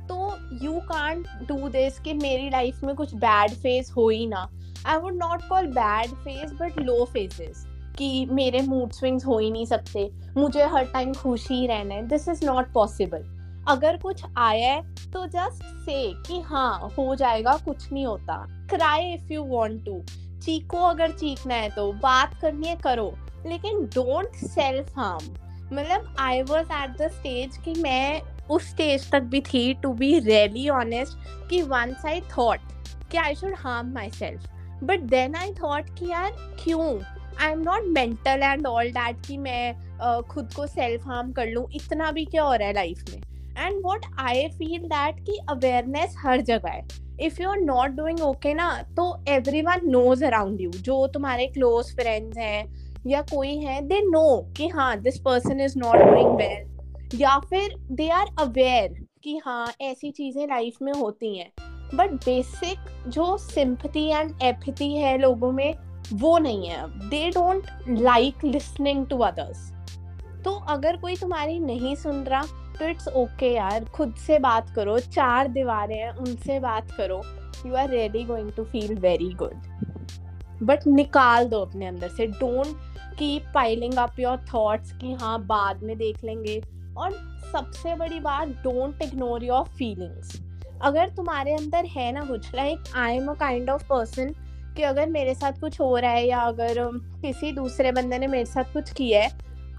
तो 0.09 0.17
यू 0.65 0.73
कांट 0.89 1.27
डू 1.49 1.69
दिस 1.69 1.99
कि 1.99 2.15
मेरी 2.15 2.49
लाइफ 2.51 2.83
में 2.85 2.95
कुछ 2.97 3.15
बैड 3.15 3.53
फ़ेज़ 3.53 3.93
हो 3.93 4.09
ही 4.09 4.27
ना। 4.27 4.49
I 4.87 4.99
would 4.99 5.15
not 5.15 5.49
call 5.49 5.67
bad 5.73 6.11
phase 6.25 6.55
but 6.55 6.81
low 6.81 7.05
phases 7.05 7.65
कि 7.99 8.27
मेरे 8.31 8.61
मूड 8.63 8.93
स्विंग्स 8.93 9.27
हो 9.27 9.39
ही 9.39 9.51
नहीं 9.51 9.67
सकते। 9.67 10.11
मुझे 10.37 10.65
हर 10.65 10.85
टाइम 10.85 11.13
खुश 11.15 11.49
ही 11.51 11.67
रहना 11.67 11.95
है। 11.95 12.07
दिस 12.09 12.29
इज़ 12.29 12.45
नॉट 12.47 12.73
पॉसिबल 12.73 13.25
अगर 13.69 13.97
कुछ 13.97 14.23
आया 14.37 14.73
है 14.73 15.11
तो 15.13 15.27
जस्ट 15.27 15.65
से 15.85 16.03
कि 16.27 16.41
हाँ 16.41 16.89
हो 16.99 17.15
जाएगा 17.15 17.57
कुछ 17.65 17.93
नहीं 17.93 18.07
होता। 18.07 18.37
Cry 18.71 19.13
if 19.13 19.33
you 19.33 19.45
want 19.45 19.85
to 19.85 20.01
चीखो 20.43 20.79
अगर 20.79 21.11
चीखना 21.11 21.55
है 21.55 21.71
तो 21.71 21.93
बात 21.93 22.39
करनी 22.43 22.69
है 22.69 22.77
करो। 22.77 23.13
लेकिन 23.47 23.85
डोंट 23.95 24.37
सेल्फ 24.37 24.99
हार्म 24.99 25.33
मतलब 25.73 26.15
I 26.19 26.43
was 26.43 26.73
at 26.73 26.97
the 26.99 27.11
stage 27.11 27.57
कि 27.65 27.75
मैं 27.81 28.21
उस 28.51 28.69
स्टेज 28.71 29.11
तक 29.11 29.23
भी 29.23 29.41
थी 29.43 29.73
टू 29.75 29.93
बी 29.93 30.19
रियली 30.19 30.69
ऑनेस्ट 30.69 31.49
कि 31.51 31.63
वंस 31.63 32.05
आई 32.07 32.21
थॉट 32.39 32.73
कि 33.13 33.19
I 33.19 33.35
should 33.35 33.55
harm 33.59 33.93
myself 34.11 34.83
but 34.85 35.01
then 35.11 35.35
I 35.35 35.53
thought 35.55 35.99
कि 35.99 36.11
यार 36.11 36.31
क्यों? 36.65 36.99
I 37.43 37.51
am 37.53 37.63
not 37.63 37.85
mental 37.89 38.43
and 38.43 38.67
all 38.67 38.91
that 38.91 39.27
कि 39.27 39.37
मैं 39.37 39.75
uh, 39.99 40.23
खुद 40.29 40.53
को 40.57 40.67
सेल्फ 40.67 41.07
हार्म 41.07 41.33
कर 41.33 41.47
लूँ। 41.47 41.67
इतना 41.75 42.11
भी 42.11 42.25
क्या 42.25 42.43
हो 42.43 42.55
रहा 42.55 42.69
है 42.69 42.75
लाइफ 42.75 43.05
में? 43.11 43.23
And 43.59 43.81
what 43.85 44.07
I 44.19 44.47
feel 44.49 44.83
that 44.85 45.25
कि 45.27 45.39
अवेयरनेस 45.51 46.15
हर 46.19 46.41
जगह 46.41 46.71
है। 46.71 46.87
If 47.21 47.43
you 47.43 47.49
are 47.49 47.61
not 47.61 47.91
doing 47.91 48.21
okay 48.21 48.55
ना 48.55 48.71
तो 48.97 49.05
every 49.29 49.63
one 49.63 49.89
knows 49.91 50.25
around 50.25 50.61
you 50.61 50.71
जो 50.71 51.07
तुम्हारे 51.07 51.47
क्लोज 51.47 51.95
फ्रेंड्स 51.97 52.39
हैं 52.39 53.03
या 53.07 53.21
कोई 53.23 53.57
है 53.57 53.81
दे 53.89 54.01
नो 54.01 54.27
कि 54.57 54.69
हाँ 54.69 54.97
this 55.01 55.19
person 55.21 55.61
is 55.61 55.79
not 55.79 55.97
doing 55.97 56.37
well 56.37 57.21
या 57.21 57.39
फिर 57.41 57.75
दे 57.91 58.09
आर 58.11 58.35
अवेयर 58.39 58.95
कि 59.25 59.41
हाँ 59.45 59.67
ऐसी 59.81 60.11
चीज़ें 60.11 60.47
लाइफ 60.47 60.77
में 60.83 60.93
होती 60.93 61.37
हैं। 61.39 61.51
बट 61.95 62.13
बेसिक 62.15 62.79
जो 63.09 63.37
सिंपथी 63.39 64.07
एंड 64.09 64.43
एपथी 64.43 64.93
है 64.95 65.17
लोगों 65.19 65.51
में, 65.53 65.75
वो 66.13 66.39
नहीं 66.39 66.69
है। 66.69 67.09
They 67.09 67.29
don't 67.31 67.67
like 67.89 68.45
listening 68.45 69.07
to 69.07 69.19
others 69.19 69.71
तो 70.45 70.55
अगर 70.69 70.97
कोई 70.97 71.17
तुम्हारी 71.17 71.59
नहीं 71.61 71.95
सुन 71.97 72.23
रहा 72.25 72.43
तो 72.79 72.89
इट्स 72.89 73.09
ओके 73.09 73.53
यार, 73.55 73.85
खुद 73.95 74.15
से 74.17 74.39
बात 74.39 74.71
करो, 74.77 74.99
चार 74.99 75.49
दीवारें 75.49 75.97
हैं, 75.97 76.11
उनसे 76.11 76.59
बात 76.61 76.91
करो। 76.91 77.23
You 77.67 77.75
are 77.75 77.89
really 77.91 78.25
going 78.25 78.51
to 78.53 78.65
feel 78.65 78.95
very 78.99 79.33
good 79.35 80.63
but 80.63 80.87
निकाल 80.87 81.49
दो 81.49 81.61
अपने 81.61 81.87
अंदर 81.87 82.09
से। 82.09 82.27
Don't 82.27 82.77
keep 83.19 83.51
piling 83.55 83.95
up 83.99 84.19
your 84.21 84.45
thoughts 84.55 84.93
कि 84.93 85.13
हाँ 85.13 85.39
बाद 85.47 85.83
में 85.83 85.97
देख 85.99 86.25
लेंगे। 86.25 86.61
और 86.99 87.13
सबसे 87.53 87.95
बड़ी 87.97 88.19
बात 88.21 88.49
डोंट 88.63 89.03
इग्नोर 89.03 89.45
योर 89.45 89.65
फीलिंग्स 89.79 90.41
अगर 90.83 91.09
तुम्हारे 91.09 91.55
अंदर 91.55 91.85
है 91.87 92.11
ना 92.13 92.25
कुछ 92.25 92.55
like 92.55 92.93
I 92.97 93.17
am 93.17 93.29
a 93.29 93.35
kind 93.35 93.71
of 93.71 93.87
person 93.89 94.35
कि 94.77 94.83
अगर 94.83 95.09
मेरे 95.09 95.35
साथ 95.35 95.61
कुछ 95.61 95.81
हो 95.81 95.97
रहा 95.97 96.11
है 96.11 96.27
या 96.27 96.39
अगर 96.39 96.79
किसी 97.23 97.53
दूसरे 97.53 97.93
बंदे 97.93 98.19
ने 98.19 98.27
मेरे 98.27 98.45
साथ 98.45 98.73
कुछ 98.73 98.93
किया 98.93 99.23
है 99.23 99.29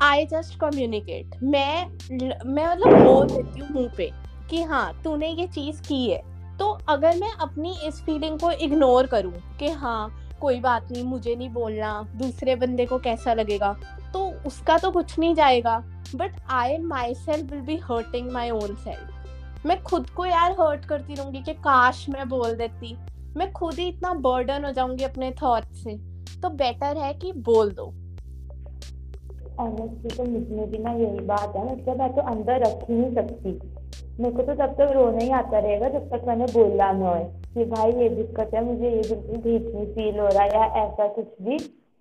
आई 0.02 0.26
जस्ट 0.26 0.60
कम्युनिकेट 0.60 1.36
मैं 1.44 1.86
मैं 2.46 2.68
मतलब 2.68 3.04
बोल 3.04 3.28
देती 3.28 3.60
हूँ 3.60 3.70
मुँह 3.72 3.90
पे 3.98 4.10
कि 4.50 4.62
हाँ 4.64 5.02
तूने 5.04 5.28
ये 5.30 5.48
चीज़ 5.48 5.82
की 5.82 6.10
है। 6.10 6.22
तो 6.58 6.68
अगर 6.90 7.18
मैं 7.18 7.32
अपनी 7.32 7.74
इस 7.88 8.02
फीलिंग 8.02 8.40
को 8.40 8.52
इग्नोर 8.52 9.08
करूँ 9.08 9.34
कि 9.60 9.70
हाँ 9.70 10.38
कोई 10.42 10.60
बात 10.60 10.92
नहीं, 10.92 11.04
मुझे 11.04 11.36
नहीं 11.36 11.50
बोलना, 11.50 12.08
दूसरे 12.16 12.56
बंदे 12.56 12.86
को 12.86 12.98
कैसा 13.00 13.34
लगेगा 13.34 13.76
तो 14.14 14.28
उसका 14.48 14.78
तो 14.78 14.92
कुछ 14.92 15.18
नहीं 15.20 15.34
जाएगा। 15.36 15.78
But 16.16 16.40
I 16.50 16.78
myself 17.16 17.52
will 17.52 17.62
be 17.62 17.76
hurting 17.84 18.32
my 18.32 18.50
own 18.52 18.76
self 18.76 19.66
मैं 19.66 19.82
खुद 19.84 20.10
को 20.10 20.26
यार 20.26 20.52
हर्ट 20.52 20.86
करती 20.86 21.14
रहूँगी 21.14 21.42
कि 21.42 21.54
काश 21.54 22.06
मैं 22.10 22.28
बोल 22.30 22.56
देती। 22.56 22.96
मैं 23.38 23.52
खुद 23.52 23.80
ही 23.80 23.88
इतना 23.88 24.14
बर्डन 24.14 24.66
हो 24.66 24.72
जाऊँगी 24.72 25.04
अपने 25.04 25.32
थॉट 25.32 25.74
से। 25.74 25.98
तो 26.42 26.50
बेटर 26.50 26.98
है 26.98 27.14
कि 27.14 27.32
बोल 27.34 27.72
दो। 27.72 27.94
ऑनेस्टली 29.60 30.16
तो 30.18 30.24
मुझमें 30.24 30.70
भी 30.72 30.78
ना 30.78 30.92
यही 30.92 31.20
बात 31.26 31.56
है। 31.56 31.64
मतलब 31.72 32.00
मैं 32.00 32.14
तो 32.16 32.22
अंदर 32.22 32.60
रख 32.60 32.90
ही 32.90 32.96
नहीं 32.96 33.14
सकती। 33.16 33.60
मेरे 34.20 34.36
को 34.36 34.44
तो 34.44 34.54
तब 34.56 34.74
तक 34.74 34.92
रोना 34.92 35.24
ही 35.24 35.30
आता 35.32 35.60
रहेगा 35.60 35.90
जब 35.90 36.10
तक 36.10 36.28
मैंने 36.28 36.46
बोला 36.46 36.92
ना 36.92 37.10
हो 37.10 37.16
कि 37.54 37.66
भाई 37.66 37.92
ये 37.92 38.10
दिक्कत 38.10 38.52
है 38.54 38.64
मुझे 38.66 38.90
ये 38.90 39.02
बिल्कुल 39.02 39.38
ठीक 39.38 39.72
नहीं 39.76 39.86
फील 39.86 40.20
हो 40.20 40.28
रहा 40.28 40.44
है 40.44 40.50
या 40.50 40.66
ऐसा 40.84 41.08
कुछ 41.08 41.26
भी। 41.42 41.58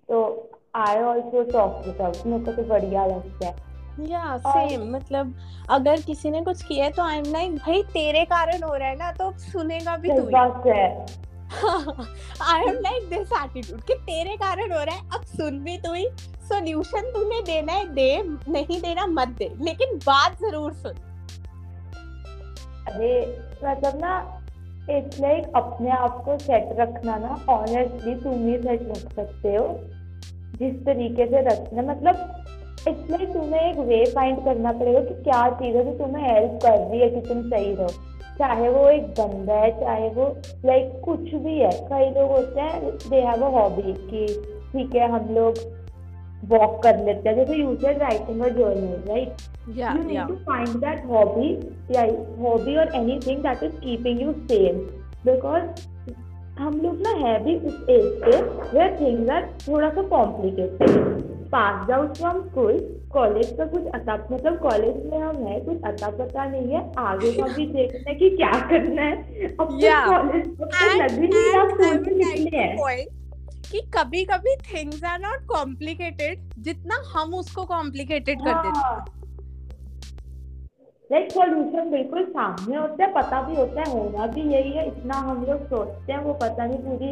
तो 0.09 0.49
I 0.75 1.01
also 1.03 1.43
talk 1.51 1.81
with 1.85 2.01
out 2.01 2.25
मेरे 2.25 2.43
को 2.45 2.51
तो 2.51 2.63
बढ़िया 2.63 3.05
लगता 3.05 3.47
है। 3.47 3.73
या 4.09 4.37
सेम 4.37 4.81
मतलब 4.95 5.33
अगर 5.69 6.01
किसी 6.01 6.29
ने 6.31 6.41
कुछ 6.41 6.63
किया 6.63 6.85
है 6.85 6.91
तो 6.91 7.03
आई 7.03 7.17
एम 7.17 7.31
लाइक 7.31 7.55
भाई 7.55 7.83
तेरे 7.83 8.23
कारण 8.25 8.63
हो 8.63 8.73
रहा 8.75 8.87
है 8.87 8.95
ना 8.95 9.11
तो 9.11 9.31
सुनेगा 9.41 9.95
भी 9.97 10.09
तू 10.09 10.21
बात 10.21 10.63
है। 10.67 11.05
I 11.45 12.61
am 12.61 12.75
like 12.75 13.09
this 13.09 13.31
attitude 13.33 13.81
कि 13.81 13.93
तेरे 13.95 14.35
कारण 14.37 14.71
हो 14.71 14.83
रहा 14.83 14.95
है, 14.95 15.01
अब 15.13 15.23
सुन 15.27 15.59
भी 15.63 15.77
तू 15.77 15.93
ही। 15.93 16.07
सॉल्यूशन 16.49 17.11
तूने 17.11 17.41
देना 17.43 17.73
है, 17.73 17.85
दे, 17.93 18.21
नहीं 18.49 18.79
देना 18.81 19.05
मत 19.09 19.27
दे, 19.37 19.49
लेकिन 19.61 19.97
बात 19.97 20.39
ज़रूर 20.41 20.73
सुन। 20.73 20.95
अरे 22.87 23.13
मतलब 23.63 23.99
ना 24.01 24.41
इट्स 24.89 25.19
लाइक 25.19 25.51
अपने 25.55 25.89
आप 25.91 26.21
को 26.25 26.37
सेट 26.39 26.67
रखना 26.79 27.15
ना 27.17 27.37
ऑनेस्टली 27.49 28.15
तुम 28.15 28.47
ही 28.47 28.57
सेट 28.57 28.87
रख 28.89 29.13
सकते 29.13 29.55
हो। 29.55 29.67
जिस 30.57 30.75
तरीके 30.85 31.25
से 31.25 31.41
रखना 31.43 31.81
मतलब 31.83 32.15
लाइक 32.87 33.33
तुम्हें 33.33 33.61
एक 33.61 33.77
वे 33.79 34.03
फाइंड 34.05 34.43
करना 34.45 34.71
पड़ेगा 34.73 34.99
कि 34.99 35.13
क्या 35.23 35.49
चीज़ 35.51 35.77
है 35.77 35.83
जो 35.85 35.97
तुम्हें 35.97 36.23
हेल्प 36.23 36.59
कर 36.63 36.77
रही 36.79 36.99
है, 36.99 37.09
कि 37.09 37.21
तुम 37.27 37.41
सही 37.49 37.73
रहो। 37.75 38.13
चाहे 38.39 38.69
वो 38.69 38.87
एक 38.89 39.07
बंदा 39.19 39.53
है 39.53 39.71
चाहे 39.79 40.09
वो 40.09 40.27
लाइक 40.65 41.01
कुछ 41.05 41.33
भी 41.33 41.57
है। 41.59 41.71
कई 41.91 42.09
लोग 42.19 42.31
होते 42.31 42.61
हैं 42.61 42.91
दे 43.09 43.21
हैव 43.21 43.45
अ 43.45 43.49
हॉबी 43.49 43.93
कि 44.11 44.27
ठीक 44.71 44.95
है 44.95 45.11
हम 45.11 45.33
लोग 45.35 45.59
वॉक 46.49 46.81
कर 46.83 47.03
लेते 47.05 47.29
हैं। 47.29 47.35
जैसे 47.35 47.55
you 47.55 47.75
said 47.75 48.01
writing 48.01 48.41
a 48.41 48.49
journal 48.49 49.03
right 49.09 49.43
yeah 49.77 49.93
you 49.93 50.01
need 50.03 50.15
yeah. 50.15 50.27
to 50.31 50.35
find 50.47 50.73
that 50.81 50.99
hobby 51.11 51.47
yeah 51.93 52.09
hobby 52.41 52.73
or 52.81 52.83
anything 52.97 53.39
that 53.45 53.63
is 53.67 53.71
keeping 53.85 54.19
you 54.23 54.33
sane 54.49 54.83
हम 56.59 56.79
लोग 56.83 56.99
ना 57.01 57.09
है 57.09 57.31
भी 57.43 57.55
उस 57.67 57.89
एज 57.89 58.05
पे 58.25 58.41
वेयर 58.77 58.95
थिंग्स 58.99 59.29
आर 59.29 59.47
थोड़ा 59.67 59.89
सा 59.89 60.01
complicated 60.01 60.91
pass 61.51 61.89
out 61.89 62.17
from 62.17 62.41
school 62.41 62.77
college 63.15 63.51
का 63.57 63.65
कुछ 63.65 63.85
अता 63.93 64.15
मतलब 64.31 64.57
कॉलेज 64.59 65.05
में 65.05 65.17
हम 65.19 65.35
है 65.47 65.59
कुछ 65.61 65.81
अता 65.85 66.09
पता 66.09 66.45
नहीं 66.45 66.67
है 66.69 66.91
आगे 66.97 67.31
का 67.31 67.47
भी 67.47 67.65
देखना 67.67 68.09
है 68.09 68.15
कि 68.15 68.29
क्या 68.29 68.51
करना 68.69 69.01
है। 69.01 69.47
अब 69.47 69.67
तो. 69.67 70.11
कॉलेज 70.11 70.47
तो 70.57 70.65
निकले 72.15 72.57
हैं। 72.57 73.05
कि 73.71 73.79
कभी 73.97 74.23
कभी 74.25 74.55
थिंग्स 74.65 75.03
आर 75.03 75.19
नॉट 75.19 75.45
कॉम्प्लिकेटेड 75.47 76.49
जितना 76.59 76.95
हम 77.13 77.33
उसको 77.33 77.63
कॉम्प्लिकेटेड 77.65 78.39
कर 78.39 78.53
देते 78.53 78.79
हैं। 78.79 79.15
लाइक 81.09 81.31
सॉल्यूशन 81.31 81.89
बिल्कुल 81.91 82.23
सामने 82.25 82.77
होता 82.77 83.03
है 83.03 83.13
पता 83.13 83.41
भी 83.41 83.55
होता 83.55 83.81
है 83.81 83.91
होना 83.91 84.27
भी 84.27 84.41
यही 84.41 84.71
है 84.71 84.87
इतना 84.87 85.17
हम 85.17 85.45
लोग 85.45 85.65
सोचते 85.65 86.13
हैं 86.13 86.19
वो 86.19 86.33
पता 86.33 86.65
नहीं 86.65 86.77
पूरी 86.77 87.11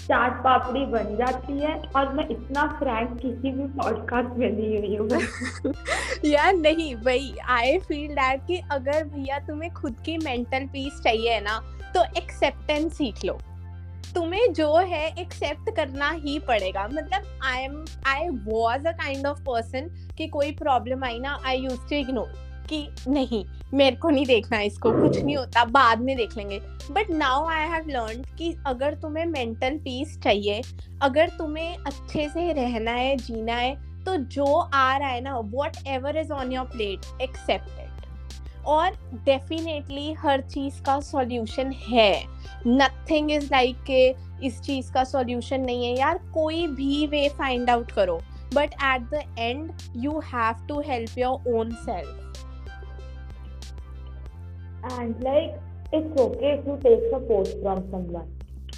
चाट 0.00 0.32
पापड़ी 0.44 0.84
बन 0.86 1.16
जाती 1.16 1.58
है 1.58 1.74
और 1.96 2.12
मैं 2.12 2.28
इतना 2.28 2.66
फ्रैंक 2.78 3.18
किसी 3.20 3.50
भी 3.50 3.64
पॉडकास्ट 3.78 4.36
में 4.38 4.50
नहीं 4.52 4.78
हुई 4.78 4.96
हूँ। 4.96 5.72
यार 6.24 6.54
नहीं 6.54 6.94
भाई 6.96 7.34
आई 7.48 7.78
फील 7.78 8.14
दैट 8.14 8.46
कि 8.46 8.60
अगर 8.70 9.04
भैया 9.04 9.38
तुम्हें 9.38 9.72
खुद 9.72 9.96
की 10.04 10.16
मेंटल 10.18 10.66
पीस 10.66 11.00
चाहिए 11.04 11.32
है 11.32 11.40
ना 11.40 11.58
तो 11.94 12.04
एक्सेप्टेंस 12.16 12.92
सीख 12.92 13.24
लो। 13.24 13.38
तुम्हें 14.14 14.52
जो 14.52 14.76
है 14.76 15.06
एक्सेप्ट 15.18 15.76
करना 15.76 16.10
ही 16.10 16.38
पड़ेगा। 16.38 16.88
मतलब 16.88 17.38
I 17.44 17.62
am 17.62 17.84
I 18.06 18.28
was 18.28 18.88
a 18.88 18.92
kind 18.92 19.26
of 19.26 19.40
person 19.40 19.80
कि 20.18 20.26
कोई 20.28 20.52
प्रॉब्लम 20.52 21.04
आई 21.04 21.18
ना 21.18 21.38
आई 21.46 21.58
यूज़ 21.58 21.80
टू 21.80 21.96
इग्नोर 21.96 22.45
कि 22.66 22.86
नहीं, 23.08 23.44
मेरे 23.74 23.96
को 23.96 24.10
नहीं 24.10 24.26
देखना 24.26 24.60
इसको, 24.60 24.92
कुछ 24.92 25.18
नहीं 25.22 25.36
होता, 25.36 25.64
बाद 25.64 26.00
में 26.00 26.16
देख 26.16 26.36
लेंगे। 26.36 26.60
But 26.90 27.10
now 27.10 27.46
I 27.46 27.68
have 27.68 27.88
learn 27.88 28.22
कि 28.38 28.54
अगर 28.66 28.94
तुम्हें 28.94 29.26
मेंटल 29.26 29.78
पीस 29.78 30.18
चाहिए, 30.20 30.62
अगर 31.02 31.28
तुम्हें 31.28 31.76
अच्छे 31.76 32.28
से 32.28 32.52
रहना 32.52 32.90
है, 32.90 33.16
जीना 33.16 33.54
है 33.54 33.74
तो 34.04 34.16
जो 34.16 34.44
आ 34.74 34.96
रहा 34.96 35.08
है 35.08 35.20
ना 35.20 35.38
whatever 35.86 36.16
is 36.16 36.32
on 36.32 36.52
your 36.52 36.64
plate 36.66 37.22
accept 37.22 38.64
और 38.66 38.92
डेफिनेटली 39.24 40.12
हर 40.12 40.40
चीज़ 40.40 40.80
का 40.82 40.98
सॉल्यूशन 41.00 41.72
है। 41.88 42.24
नथिंग 42.66 43.30
इज़ 43.30 43.44
लाइक 43.44 43.82
के 43.90 44.06
इस 44.46 44.60
चीज़ 44.60 44.92
का 44.92 45.04
सॉल्यूशन 45.04 45.60
नहीं 45.60 45.84
है। 45.86 45.98
यार, 45.98 46.18
कोई 46.34 46.66
भी 46.66 47.06
वे 47.06 47.28
फाइंड 47.28 47.70
आउट 47.70 47.92
करो। 47.92 48.20
But 48.54 48.74
at 48.74 49.08
the 49.10 49.22
end 49.38 49.72
you 49.96 50.18
have 50.24 50.66
to 50.68 50.80
help 50.80 51.18
your 51.18 51.54
own 51.54 51.70
self 51.80 52.25
and 54.92 55.22
like 55.22 55.54
it's 55.92 56.20
okay 56.20 56.52
if 56.58 56.66
you 56.66 56.78
take 56.82 57.04
support 57.10 57.48
from 57.62 57.82
someone 57.90 58.28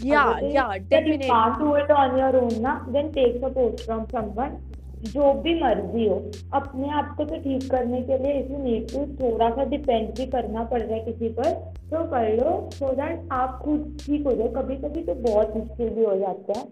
yeah 0.00 0.26
Otherwise, 0.26 0.52
yeah 0.52 0.98
If 0.98 1.06
you 1.06 1.18
can't 1.18 1.58
do 1.58 1.74
it 1.74 1.90
on 1.90 2.16
your 2.16 2.34
own 2.40 2.60
ना 2.62 2.74
then 2.88 3.12
take 3.12 3.40
support 3.40 3.80
from 3.86 4.06
someone 4.16 4.58
जो 5.02 5.32
भी 5.42 5.52
मर्ज़ी 5.60 6.06
हो 6.08 6.14
अपने 6.54 6.88
आप 6.98 7.14
को 7.16 7.24
तो 7.24 7.36
ठीक 7.42 7.70
करने 7.70 8.00
के 8.02 8.16
लिए 8.22 8.32
इफ़ 8.38 8.52
यू 8.52 8.58
नीड 8.62 8.90
टू 8.92 9.04
थोड़ा 9.20 9.50
सा 9.50 9.64
डिपेंड 9.74 10.08
भी 10.16 10.26
करना 10.30 10.62
पड़ 10.72 10.80
रहा 10.80 10.94
है 10.94 11.00
किसी 11.04 11.28
पर 11.36 11.52
तो 11.90 12.02
कर 12.12 12.32
लो 12.36 12.54
सो 12.72 12.92
दैट 12.94 13.28
आप 13.32 13.58
खुद 13.64 13.96
ठीक 14.00 14.26
हो 14.26 14.32
जाओ 14.36 14.48
कभी 14.54 14.76
कभी 14.76 15.02
तो 15.04 15.14
बहुत 15.28 15.56
मुश्किल 15.56 15.90
भी 15.90 16.04
हो 16.04 16.16
जाता 16.18 16.58
है 16.58 16.66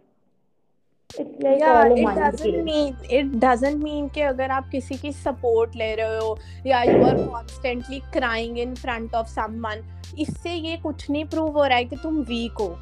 कि 4.09 4.21
अगर 4.21 4.51
आप 4.51 4.69
किसी 4.69 4.95
की 4.95 5.13
सपोर्ट 5.13 5.77
ले 5.77 5.95
रहे 5.95 6.19
हो 6.19 6.39
या 6.67 6.83
you 6.83 7.03
are 7.03 7.17
constantly 7.19 7.99
crying 8.13 8.59
in 8.59 8.75
front 8.75 9.15
of 9.15 9.27
someone 9.27 9.85
इससे 10.19 10.53
ये 10.53 10.77
कुछ 10.77 11.09
नहीं 11.11 11.25
प्रूव 11.25 11.59
हो 11.59 11.65
रहा 11.65 11.79
है 11.79 11.85
कि 11.85 11.97
तुम 11.97 12.19
वीक 12.23 12.53
हो। 12.53 12.77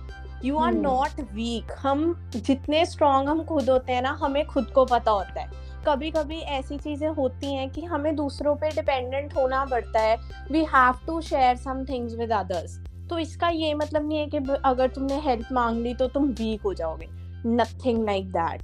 यू 0.44 0.56
आर। 0.56 0.72
नॉट 0.72 1.20
वीक 1.34 1.72
हम 1.78 2.14
जितने 2.37 2.84
स्ट्रांग 2.87 3.28
हम 3.28 3.42
खुद 3.44 3.70
होते 3.70 3.92
हैं 3.92 4.02
ना 4.02 4.18
हमें 4.22 4.44
खुद 4.46 4.66
को 4.66 4.84
पता 4.84 5.10
होता 5.10 5.40
है। 5.40 5.62
कभी 5.87 6.10
कभी 6.10 6.38
ऐसी 6.38 6.78
चीज़ें 6.78 7.08
होती 7.08 7.54
हैं 7.54 7.68
कि 7.70 7.84
हमें 7.84 8.14
दूसरों 8.16 8.54
पे 8.56 8.70
डिपेंडेंट 8.70 9.37
होना 9.37 9.64
पड़ता 9.64 10.00
है। 10.00 10.16
We 10.52 10.64
have 10.64 11.06
to 11.06 11.20
share 11.20 11.56
some 11.56 11.84
things 11.84 12.14
with 12.14 12.32
others 12.32 12.78
तो 13.10 13.18
इसका 13.18 13.48
ये 13.48 13.74
मतलब 13.74 14.08
नहीं 14.08 14.18
है 14.18 14.26
कि 14.26 14.38
अगर 14.64 14.88
तुमने 14.88 15.20
हेल्प 15.20 15.48
मांग 15.52 15.82
ली 15.82 15.94
तो 15.94 16.08
तुम 16.08 16.28
वीक 16.30 16.62
हो 16.62 16.74
जाओगे। 16.74 17.23
नथिंग 17.46 18.04
लाइक 18.04 18.30
दैट 18.37 18.62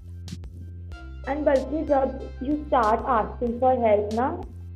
And 1.30 1.44
बल्कि 1.46 1.82
जब 1.84 2.18
you 2.42 2.54
start 2.60 3.08
asking 3.14 3.58
for 3.60 3.72
help 3.80 4.14
ना 4.14 4.28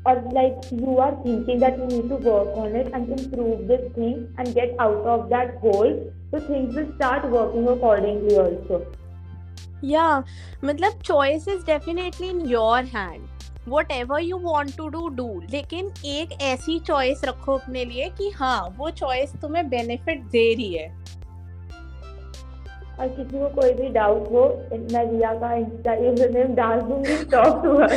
or 0.07 0.15
like 0.33 0.67
you 0.73 0.99
are 0.99 1.13
thinking 1.23 1.61
that 1.61 1.79
you 1.79 1.87
need 1.87 2.09
to 2.09 2.17
work 2.17 2.57
on 2.57 2.75
it 2.77 2.91
and 2.93 3.09
improve 3.09 3.63
this 3.69 3.87
thing 3.95 4.19
and 4.39 4.55
get 4.55 4.75
out 4.79 5.07
of 5.07 5.31
that 5.31 5.55
hole, 5.63 5.95
so 6.31 6.41
things 6.41 6.75
will 6.75 6.91
start 6.97 7.31
working 7.31 7.69
accordingly 7.77 8.37
also. 8.43 8.81
या 9.85 10.23
मतलब 10.65 11.01
choice 11.05 11.49
is 11.49 11.65
definitely 11.67 12.29
in 12.29 12.41
your 12.51 12.85
hand 12.95 13.27
whatever 13.93 14.21
you 14.21 14.37
want 14.39 14.77
to 14.77 14.89
do 14.89 15.09
do 15.17 15.29
लेकिन 15.51 15.91
एक 16.07 16.33
ऐसी 16.43 16.79
choice 16.87 17.25
रखो 17.25 17.57
अपने 17.59 17.85
लिए 17.85 18.09
कि 18.19 18.31
हाँ 18.37 18.61
वो 18.79 18.91
चॉइस 18.91 19.33
तुम्हें 19.43 19.69
बेनिफिट 19.69 20.25
दे 20.33 20.53
रही 20.55 20.73
है 20.75 20.89
और 22.99 23.09
किसी 23.09 23.39
को 23.39 23.49
कोई 23.55 23.73
भी 23.75 23.89
डाउट 23.95 24.31
हो 24.33 24.43
मैं 24.93 25.05
रिया 25.11 25.33
का 25.41 25.53
इंस्टा 25.55 25.95
यूजरनेम 25.95 26.55
डाल 26.55 26.81
दूँगी 26.81 27.17
टॉक 27.33 27.63
टू 27.65 27.77
हर 27.81 27.93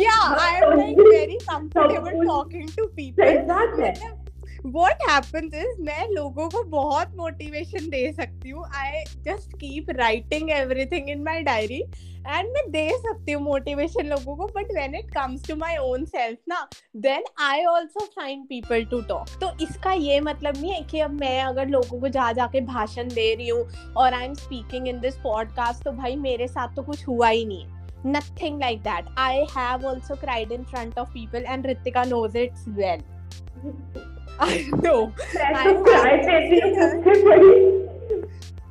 या 0.00 0.18
I 0.40 0.56
am 0.56 0.78
like 0.78 0.98
very 1.00 1.38
comfortable 1.44 2.24
talking 2.26 2.68
to 2.76 2.86
people 2.86 3.22
exactly 3.26 4.23
what 4.72 4.96
happens 5.08 5.54
is 5.54 5.80
मैं 5.80 6.08
लोगों 6.08 6.48
को 6.48 6.62
बहुत 6.64 7.14
मोटिवेशन 7.16 7.88
दे 7.88 8.12
सकती 8.12 8.50
हूँ। 8.50 8.64
I 8.74 9.02
just 9.24 9.56
keep 9.56 9.90
writing 9.90 10.50
everything 10.50 11.10
in 11.10 11.22
my 11.22 11.42
diary 11.42 11.80
and 12.26 12.48
मैं 12.52 12.70
दे 12.70 12.88
सकती 12.98 13.32
हूँ 13.32 13.42
मोटिवेशन 13.42 14.06
लोगों 14.06 14.36
को 14.36 14.46
but 14.46 14.72
when 14.74 14.94
it 14.94 15.10
comes 15.10 15.46
to 15.48 15.56
my 15.56 15.76
own 15.76 16.04
self 16.04 16.38
ना 16.48 16.68
then 16.96 17.24
I 17.40 17.64
also 17.64 18.06
find 18.16 18.44
people 18.44 18.84
to 18.84 19.00
talk 19.00 19.28
तो 19.40 19.52
इसका 19.64 19.92
ये 19.92 20.20
मतलब 20.20 20.56
नहीं 20.56 20.72
है 20.72 20.80
कि 20.82 21.00
अब 21.00 21.20
मैं 21.20 21.40
अगर 21.42 21.68
लोगों 21.68 22.00
को 22.00 22.08
जा 22.08 22.32
जाके 22.32 22.60
भाषण 22.60 23.08
दे 23.08 23.34
रही 23.34 23.48
हूँ 23.48 23.92
और 23.96 24.14
I 24.14 24.24
am 24.24 24.34
speaking 24.34 24.88
in 24.88 25.00
this 25.00 25.16
podcast 25.16 25.84
तो 25.84 25.92
भाई 25.92 26.16
मेरे 26.16 26.48
साथ 26.48 26.76
तो 26.76 26.82
कुछ 26.82 27.06
हुआ 27.08 27.28
ही 27.28 27.44
नहीं। 27.44 27.64
है 27.64 27.82
nothing 28.06 28.58
like 28.58 28.82
that. 28.84 29.06
I 29.16 29.46
have 29.50 29.84
also 29.84 30.14
cried 30.14 30.50
in 30.52 30.66
front 30.66 30.98
of 30.98 31.12
people 31.14 31.46
and 31.46 31.64
ritika 31.64 32.06
knows 32.06 32.34
it 32.34 32.52
well. 32.76 34.12
I 34.40 34.68
know. 34.82 35.12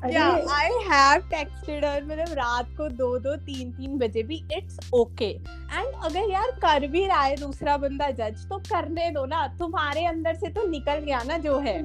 yeah, 0.09 0.45
I 0.49 0.69
have 0.87 1.21
texted 1.29 1.83
her. 1.83 2.01
मतलब 2.01 2.33
रात 2.37 2.67
को 2.77 2.87
दो 2.89 3.17
दो 3.19 3.35
तीन 3.45 3.71
तीन 3.71 3.97
बजे 3.97 4.23
भी 4.23 4.43
इट्स 4.57 4.79
ओके 4.93 5.25
एंड 5.25 5.93
अगर 6.05 6.29
यार 6.31 6.51
कर 6.65 6.87
भी 6.87 7.05
रहा 7.05 7.21
है 7.21 7.35
दूसरा 7.35 7.77
बंदा 7.77 8.09
जज 8.19 8.45
तो 8.49 8.57
करने 8.71 9.09
दो 9.11 9.25
ना। 9.25 9.47
तुम्हारे 9.59 10.05
अंदर 10.05 10.33
से 10.35 10.49
तो 10.49 10.67
निकल 10.69 10.99
गया 11.05 11.21
ना 11.27 11.37
जो 11.45 11.57
है। 11.59 11.77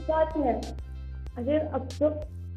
अगर 1.39 1.59
अब 1.75 1.89
तो 2.03 2.11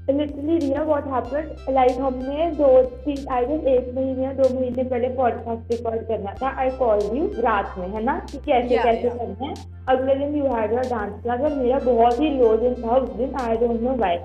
literally 0.09 0.57
Riya 0.57 0.83
what 0.83 1.07
happened 1.07 1.73
like 1.75 1.91
हमने 1.91 2.51
दो 2.51 2.81
तीन 2.83 3.27
आई 3.31 3.45
गेस 3.45 3.63
एक 3.63 3.95
महीने 3.95 4.23
या 4.23 4.33
दो 4.33 4.59
महीने 4.59 4.83
पहले 4.83 5.07
पॉडकास्ट 5.07 5.71
रिकॉर्ड 5.71 6.01
करना 6.01 6.33
था। 6.33 6.61
आई 6.61 6.69
कॉल 6.69 7.17
यू 7.17 7.25
रात 7.39 7.75
में 7.77 7.87
है 7.87 8.03
ना? 8.03 8.19
कि 8.31 8.37
कैसे 8.37 8.69
yeah, 8.69 8.83
कैसे 8.83 9.07
yeah. 9.07 9.17
करना 9.17 9.45
है? 9.45 9.53
अगले 9.89 10.15
दिन 10.15 10.35
you 10.35 10.53
had 10.53 10.71
your 10.71 10.81
dance 10.81 11.21
class 11.23 11.41
और 11.41 11.53
मेरा 11.53 11.79
बहुत 11.79 12.19
ही 12.19 12.29
लो 12.29 12.57
दिन 12.57 12.73
था 12.73 12.95
उस 12.95 13.09
दिन। 13.09 13.35
आई 13.35 13.57
डोंट 13.57 13.81
नो 13.81 13.91
व्हाई 13.91 14.17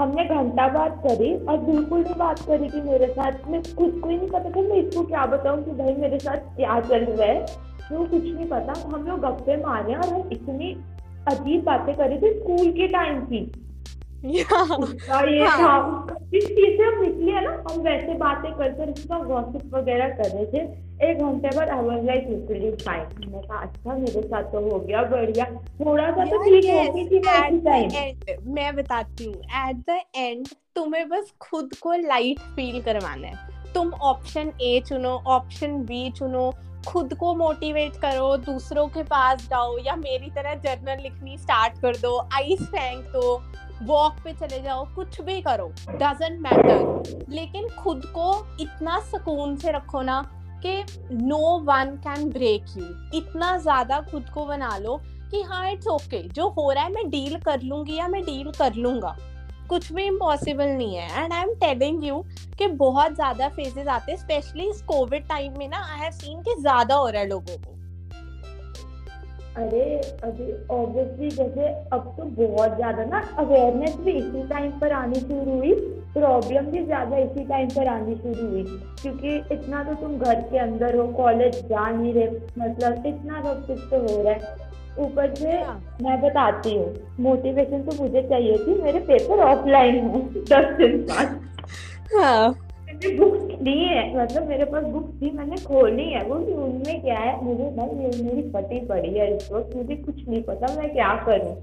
हमने 0.00 0.24
घंटा 0.24 0.68
बात 0.68 1.02
करी 1.06 1.34
और 1.46 1.58
बिल्कुल 1.58 2.00
नहीं 2.00 2.14
बात 2.14 2.40
करी 2.40 2.68
कि 2.68 2.80
मेरे 2.80 3.06
साथ 3.06 3.32
में 3.48 3.62
खुद 3.62 4.00
को 4.04 4.08
ही 4.08 4.16
नहीं 4.16 4.28
पता 4.28 4.50
था 4.50 4.60
मैं 4.60 4.76
इसको 4.76 5.02
क्या 5.02 5.26
बताऊँ 5.26 5.64
कि 5.64 5.70
भाई 5.70 5.94
मेरे 5.94 6.18
साथ 6.18 6.36
क्या 6.36 6.80
चल 6.80 7.04
रहा 7.04 7.28
है। 7.32 7.46
तो 7.90 8.04
कुछ 8.04 8.24
नहीं 8.24 8.46
पता। 8.46 8.72
हम 8.86 9.06
लोग 9.06 9.20
गप्पे 9.20 9.56
मारे 9.56 9.94
और 9.94 10.08
हम 10.08 10.28
इतनी 10.32 10.72
अजीब 11.28 11.64
बातें 11.64 11.94
करी 11.94 12.18
थी 12.18 12.38
स्कूल 12.40 12.72
के 12.72 12.88
टाइम 12.88 13.20
की। 13.20 13.52
ये 14.26 14.42
हाँ। 14.42 14.78
इस 16.34 16.44
चीज़ 16.46 16.76
से 16.76 16.82
हम 16.82 17.00
निकले 17.02 17.40
ना 17.40 17.50
हम 17.68 17.80
वैसे 17.82 18.14
बातें 18.18 18.52
करते 18.52 18.90
उसका 18.92 19.18
गॉसिप 19.24 19.74
वगैरह 19.74 20.08
कर 20.16 20.30
रहे 20.30 20.44
थे। 20.46 20.60
एक 21.08 21.18
घंटे 21.22 21.48
बाद 21.56 21.68
I 21.68 21.84
was 21.86 22.04
like 22.04 22.28
literally 22.28 22.70
fine 22.84 23.06
मैंने 23.20 23.46
कहा 23.46 23.58
अच्छा 23.58 23.94
मेरे 23.94 24.22
साथ 24.22 24.42
तो 24.52 24.60
हो 24.70 24.78
गया 24.80 25.02
बढ़िया। 25.10 25.44
थोड़ा 25.80 26.10
सा 26.10 26.24
तो 26.24 26.42
ठीक 26.44 26.64
हो 26.70 26.92
गई 26.92 27.04
थी 27.08 27.18
एट 28.00 28.40
मैं 28.46 28.74
बताती 28.76 29.24
हूँ 29.24 29.34
एट 29.34 29.76
द 29.90 30.00
एंड 30.16 30.48
तुम्हें 30.76 31.08
बस 31.08 31.32
खुद 31.40 31.74
को 31.82 31.92
लाइट 32.06 32.38
फील 32.56 32.80
करवाना 32.82 33.26
है। 33.28 33.72
तुम 33.74 33.92
ऑप्शन 34.04 34.52
ए 34.62 34.80
चुनो 34.88 35.10
ऑप्शन 35.26 35.82
बी 35.84 36.10
चुनो 36.10 36.52
खुद 36.88 37.14
को 37.14 37.34
मोटिवेट 37.34 37.96
करो 37.96 38.36
दूसरों 38.36 38.86
के 38.88 39.02
पास 39.02 39.48
जाओ 39.50 39.76
या 39.78 39.94
मेरी 39.96 40.30
तरह 40.30 40.54
जर्नल 40.64 41.02
लिखनी 41.02 41.38
स्टार्ट 41.38 41.80
कर 41.82 41.96
दो 41.96 42.18
आइस 42.34 42.62
फेंक 42.62 43.04
दो। 43.12 43.36
वॉक 43.82 44.20
पे 44.24 44.32
चले 44.32 44.60
जाओ 44.62 44.84
कुछ 44.94 45.20
भी 45.20 45.40
करो 45.40 45.66
डजेंट 45.90 46.40
मैटर 46.40 47.24
लेकिन 47.30 47.68
खुद 47.78 48.04
को 48.14 48.32
इतना 48.60 48.98
सुकून 49.10 49.56
से 49.56 49.72
रखो 49.72 50.02
ना 50.02 50.22
कि 50.66 50.82
no 51.12 51.58
one 51.64 51.96
can 52.04 52.28
break 52.30 52.76
you 52.76 52.84
इतना 53.18 53.56
ज़्यादा 53.58 54.00
खुद 54.10 54.30
को 54.34 54.44
बना 54.46 54.76
लो 54.78 55.00
कि 55.30 55.42
हाँ 55.42 55.70
इट्स 55.70 55.86
ओके 55.88 56.16
okay, 56.16 56.34
जो 56.34 56.48
हो 56.48 56.70
रहा 56.72 56.84
है 56.84 56.92
मैं 56.92 57.08
डील 57.10 57.36
कर 57.40 57.62
लूँगी 57.62 57.96
या 57.96 58.08
मैं 58.08 58.22
डील 58.22 58.50
कर 58.58 58.74
लूँगा। 58.74 59.16
कुछ 59.68 59.92
भी 59.92 60.04
इम्पॉसिबल 60.04 60.68
नहीं 60.68 60.94
है. 60.94 61.24
And 61.24 61.32
I 61.32 61.42
am 61.42 61.54
telling 61.60 62.04
you 62.04 62.24
कि 62.58 62.66
बहुत 62.76 63.14
ज़्यादा 63.14 63.48
फेजेस 63.48 63.86
आते 63.86 64.12
हैं 64.12 64.18
स्पेशली 64.18 64.68
इस 64.70 64.82
कोविड 64.82 65.26
टाइम 65.28 65.58
में 65.58 65.68
ना 65.68 65.78
आई 65.92 66.00
हैव 66.00 66.12
सीन 66.12 66.42
कि 66.42 66.54
ज़्यादा 66.60 66.94
हो 66.94 67.08
रहा 67.08 67.22
है 67.22 67.28
लोगों 67.28 67.56
को। 67.56 67.75
अरे 69.56 69.84
अभी 70.24 70.52
ऑब्वियसली 70.70 71.28
जैसे 71.30 71.66
अब 71.92 72.12
तो 72.16 72.24
बहुत 72.38 72.74
ज़्यादा 72.76 73.04
ना 73.04 73.20
अवेयरनेस 73.38 73.94
भी 73.96 74.12
इसी 74.12 74.42
टाइम 74.48 74.70
पर 74.80 74.92
आनी 74.92 75.20
शुरू 75.20 75.54
हुई 75.54 75.72
प्रॉब्लम 76.14 76.66
भी 76.66 76.84
ज़्यादा 76.84 77.16
इसी 77.18 77.44
टाइम 77.44 77.68
पर 77.68 77.88
आनी 77.88 78.14
शुरू 78.16 78.48
हुई 78.48 78.62
क्योंकि 79.02 79.36
इतना 79.54 79.82
तो 79.84 79.94
तुम 79.94 80.18
घर 80.18 80.40
के 80.50 80.58
अंदर 80.58 80.96
हो 80.96 81.06
कॉलेज 81.14 81.56
जा 81.68 81.88
नहीं 81.90 82.12
रहे 82.14 82.28
मतलब 82.58 83.06
इतना 83.06 83.42
सब 83.42 83.66
कुछ 83.66 83.78
तो 83.90 84.00
हो 84.02 84.22
रहा 84.22 84.32
है। 84.32 84.64
ऊपर 84.98 85.34
से 85.34 85.50
हाँ। 85.52 85.80
मैं 86.02 86.20
बताती 86.20 86.74
हूँ 86.76 86.94
मोटिवेशन 87.20 87.82
तो 87.82 88.02
मुझे 88.02 88.22
चाहिए 88.22 88.58
थी 88.58 88.82
मेरे 88.82 88.98
पेपर 89.08 89.42
ऑफलाइन 89.44 89.96
है 90.06 90.20
दस 90.44 90.76
दिन 90.76 90.96
बाद। 91.10 91.40
हाँ। 92.14 92.54
बुक्स 93.04 93.46
है। 93.68 94.22
मतलब 94.22 94.48
मेरे 94.48 94.64
पास 94.64 94.84
बुक्स 94.84 95.22
थी, 95.22 95.30
मैंने 95.30 95.56
खोली 95.56 96.04
है। 96.04 96.24
वो 96.24 96.34
उनमें 96.34 97.02
क्या 97.02 97.18
है? 97.18 97.44
मुझे 97.44 97.64
मेरी 98.22 98.42
पड़ी 98.80 99.10
है 99.18 99.36
इस 99.36 99.52
वक्त। 99.52 99.76
मुझे 99.76 99.96
कुछ 99.96 100.28
नहीं 100.28 100.42
पता, 100.42 100.76
मैं 100.76 100.92
क्या 100.92 101.24
करूँ? 101.26 101.56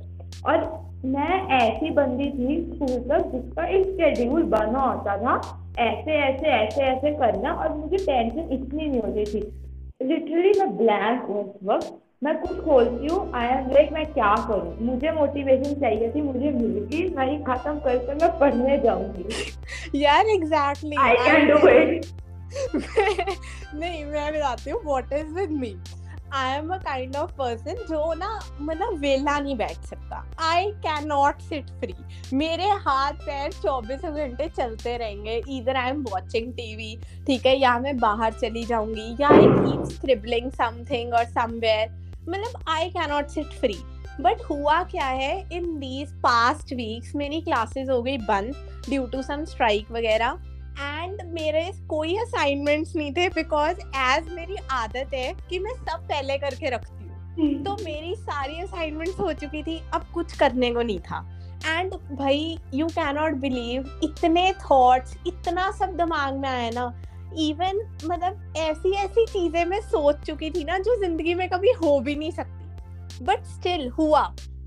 और 0.45 0.83
मैं 1.05 1.47
ऐसी 1.47 1.89
बंदी 1.89 2.25
थी 2.25 2.71
स्कूल 2.73 2.99
तक 3.09 3.25
जिसका 3.27 3.65
एक 3.65 3.85
शेड्यूल 3.85 4.43
बना 4.43 4.79
होता 4.79 5.17
था। 5.17 5.59
ऐसे 5.79 6.11
ऐसे 6.11 6.47
ऐसे 6.47 6.81
ऐसे 6.81 7.11
करना। 7.11 7.53
और 7.53 7.73
मुझे 7.73 7.97
टेंशन 7.97 8.49
इतनी 8.51 8.85
नहीं 8.85 9.01
होती 9.01 9.23
थी। 9.25 9.53
लिटरली 10.01 10.59
मैं 10.59 10.77
ब्लैंक 10.77 11.23
हूँ 11.23 11.43
उस 11.43 11.59
वक्त। 11.63 11.99
मैं 12.23 12.35
कुछ 12.41 12.59
खोलती 12.65 13.07
हूँ 13.07 13.31
आई 13.35 13.47
एम 13.47 13.69
लाइक 13.71 13.91
मैं 13.93 14.05
क्या 14.13 14.35
करूँ? 14.47 14.75
मुझे 14.81 15.11
मोटिवेशन 15.11 15.73
चाहिए 15.79 16.11
थी 16.11 16.21
मुझे 16.21 16.51
मिल 16.51 16.77
गई 16.91 17.07
वही 17.15 17.37
खत्म 17.43 17.79
करके 17.79 18.13
मैं 18.15 18.29
पढ़ने 18.39 18.77
जाऊँगी। 18.83 19.99
यार 20.01 20.27
exactly 20.35 20.95
I 20.99 21.15
can 21.17 21.47
do 21.47 21.57
it 21.69 22.05
नहीं 23.75 24.05
मैं 24.05 24.31
बताती 24.33 24.71
हूँ 24.71 24.81
what 24.85 25.11
is 25.13 25.33
with 25.35 25.51
me 25.51 25.75
I 26.33 26.55
am 26.57 26.69
a 26.73 26.77
kind 26.83 27.15
of 27.15 27.31
person 27.37 27.83
जो 27.89 28.13
ना 28.13 28.29
मतलब 28.61 28.99
वेला 28.99 29.37
नहीं 29.39 29.55
बैठ 29.57 29.83
सकता। 29.87 30.23
I 30.41 30.71
can 30.85 31.07
not 31.07 31.41
sit 31.41 31.69
free 31.81 31.95
मेरे 32.37 32.69
हाथ 32.85 33.19
पैर 33.25 33.51
चौबीस 33.53 34.05
घंटे 34.05 34.47
चलते 34.49 34.95
रहेंगे। 34.97 35.41
इधर 35.57 35.75
आई 35.75 35.89
एम 35.89 36.01
वॉचिंग 36.11 36.53
टीवी 36.53 36.95
ठीक 37.27 37.45
है 37.45 37.57
या 37.59 37.77
मैं 37.79 37.97
बाहर 37.97 38.31
चली 38.35 38.63
जाऊँगी 38.65 39.11
या 39.21 39.29
आई 39.29 39.45
कीप 39.49 39.83
स्क्रिबलिंग 39.91 40.49
समथिंग 40.53 41.13
और 41.13 41.25
समवेयर 41.25 42.01
मतलब 42.29 42.63
I 42.69 42.89
cannot 42.89 43.27
sit 43.27 43.59
free 43.59 43.77
but 44.21 44.41
हुआ 44.49 44.81
क्या 44.83 45.05
है? 45.05 45.49
इन 45.51 45.77
दीज 45.79 46.13
पास्ट 46.21 46.73
वीक्स 46.73 47.15
मेरी 47.15 47.41
क्लासेस 47.41 47.89
हो 47.89 48.01
गई 48.01 48.17
बंद 48.17 48.55
ड्यू 48.89 49.05
टू 49.05 49.21
सम 49.21 49.43
स्ट्राइक 49.45 49.91
वगैरह. 49.91 50.37
एंड 50.79 51.21
मेरे 51.33 51.71
कोई 51.89 52.15
असाइनमेंट्स 52.17 52.95
नहीं 52.95 53.11
थे 53.13 53.27
बिकॉज़ 53.29 53.79
एज 53.95 54.31
मेरी 54.33 54.55
आदत 54.71 55.13
है 55.13 55.33
कि 55.49 55.59
मैं 55.59 55.73
सब 55.73 56.07
पहले 56.09 56.37
करके 56.37 56.69
रखती 56.69 57.03
हूँ. 57.03 57.63
तो 57.63 57.75
मेरी 57.83 58.15
सारी 58.15 58.59
असाइनमेंट्स 58.61 59.19
हो 59.19 59.31
चुकी 59.33 59.63
थी 59.63 59.81
अब 59.93 60.05
कुछ 60.13 60.37
करने 60.37 60.71
को 60.71 60.81
नहीं 60.81 60.99
था. 60.99 61.25
एंड 61.65 61.93
भाई 62.11 62.57
यू 62.73 62.87
कैनॉट 62.87 63.33
बिलीव 63.41 63.99
इतने 64.03 64.51
थॉट्स 64.61 65.17
इतना 65.27 65.69
सब 65.71 65.95
दिमाग 65.97 66.37
में 66.37 66.49
आया 66.49 66.69
ना. 66.69 66.85
इवन 67.39 67.81
मतलब 68.05 68.53
ऐसी 68.57 68.91
ऐसी 68.95 69.25
चीज़ें 69.25 69.63
मैं 69.65 69.81
सोच 69.81 70.25
चुकी 70.25 70.49
थी 70.51 70.63
ना 70.63 70.77
जो 70.77 70.99
ज़िंदगी 71.01 71.33
में 71.33 71.47
कभी 71.49 71.71
हो 71.83 71.99
भी 71.99 72.15
नहीं 72.15 72.31
सकती। 72.31 73.23
बट 73.25 73.45
स्टिल 73.45 73.87
हुआ। 73.89 74.21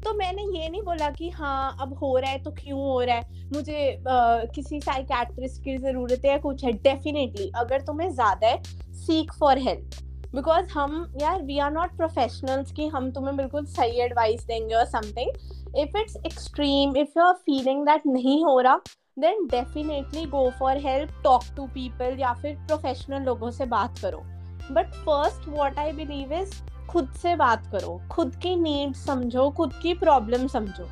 तो 0.05 0.12
मैंने 0.14 0.42
ये 0.59 0.68
नहीं 0.68 0.83
बोला 0.83 1.11
कि 1.11 1.29
हाँ 1.31 1.76
अब 1.81 1.94
हो 1.94 2.16
रहा 2.18 2.31
है 2.31 2.38
तो 2.38 2.50
क्यों 2.50 2.81
हो 2.81 3.00
रहा 3.00 3.16
है? 3.16 3.48
मुझे 3.52 3.92
आ, 4.09 4.44
किसी 4.55 4.81
साइकैट्रिस्ट 4.81 5.62
की 5.64 5.76
ज़रूरत 5.79 6.22
है 6.24 6.31
या 6.31 6.37
कुछ 6.38 6.64
है 6.64 6.72
डेफिनेटली 6.72 7.50
अगर 7.57 7.81
तुम्हें 7.81 8.11
ज़्यादा 8.11 8.48
है 8.48 8.62
सीक 8.96 9.33
फॉर 9.33 9.59
हेल्प 9.59 10.02
बिकॉज़ 10.35 10.68
हम 10.72 11.12
यार 11.20 11.42
वी 11.42 11.59
आर 11.59 11.70
नॉट 11.70 11.96
प्रोफेशनल्स 11.96 12.72
कि 12.72 12.87
हम 12.87 13.11
तुम्हें 13.11 13.37
बिल्कुल 13.37 13.64
सही 13.66 14.00
एडवाइस 14.00 14.44
देंगे 14.46 14.74
और 14.74 14.85
something 14.85 15.79
if 15.79 15.98
it's 15.98 16.16
extreme 16.26 16.96
if 16.96 17.18
you 17.18 17.24
are 17.24 17.33
feeling 17.33 17.85
that 17.87 18.02
नहीं 18.07 18.44
हो 18.44 18.61
रहा 18.61 18.81
then 19.18 19.46
definitely 19.46 20.24
go 20.24 20.50
for 20.59 20.76
help 20.76 21.11
talk 21.24 21.42
to 21.57 21.66
people 21.66 22.16
या 22.18 22.33
फिर 22.33 22.57
प्रोफेशनल 22.57 23.22
लोगों 23.22 23.50
से 23.50 23.66
बात 23.66 23.98
करो। 23.98 24.18
But 24.72 24.92
first 24.94 25.48
what 25.48 25.79
I 25.79 25.92
believe 25.92 26.33
is 26.33 26.52
खुद 26.88 27.09
से 27.22 27.35
बात 27.37 27.66
करो। 27.66 28.00
खुद 28.11 28.35
की 28.37 28.55
नीड 28.57 28.94
समझो, 28.94 29.50
खुद 29.50 29.72
की 29.83 29.94
प्रॉब्लम 29.94 30.46
समझो। 30.46 30.88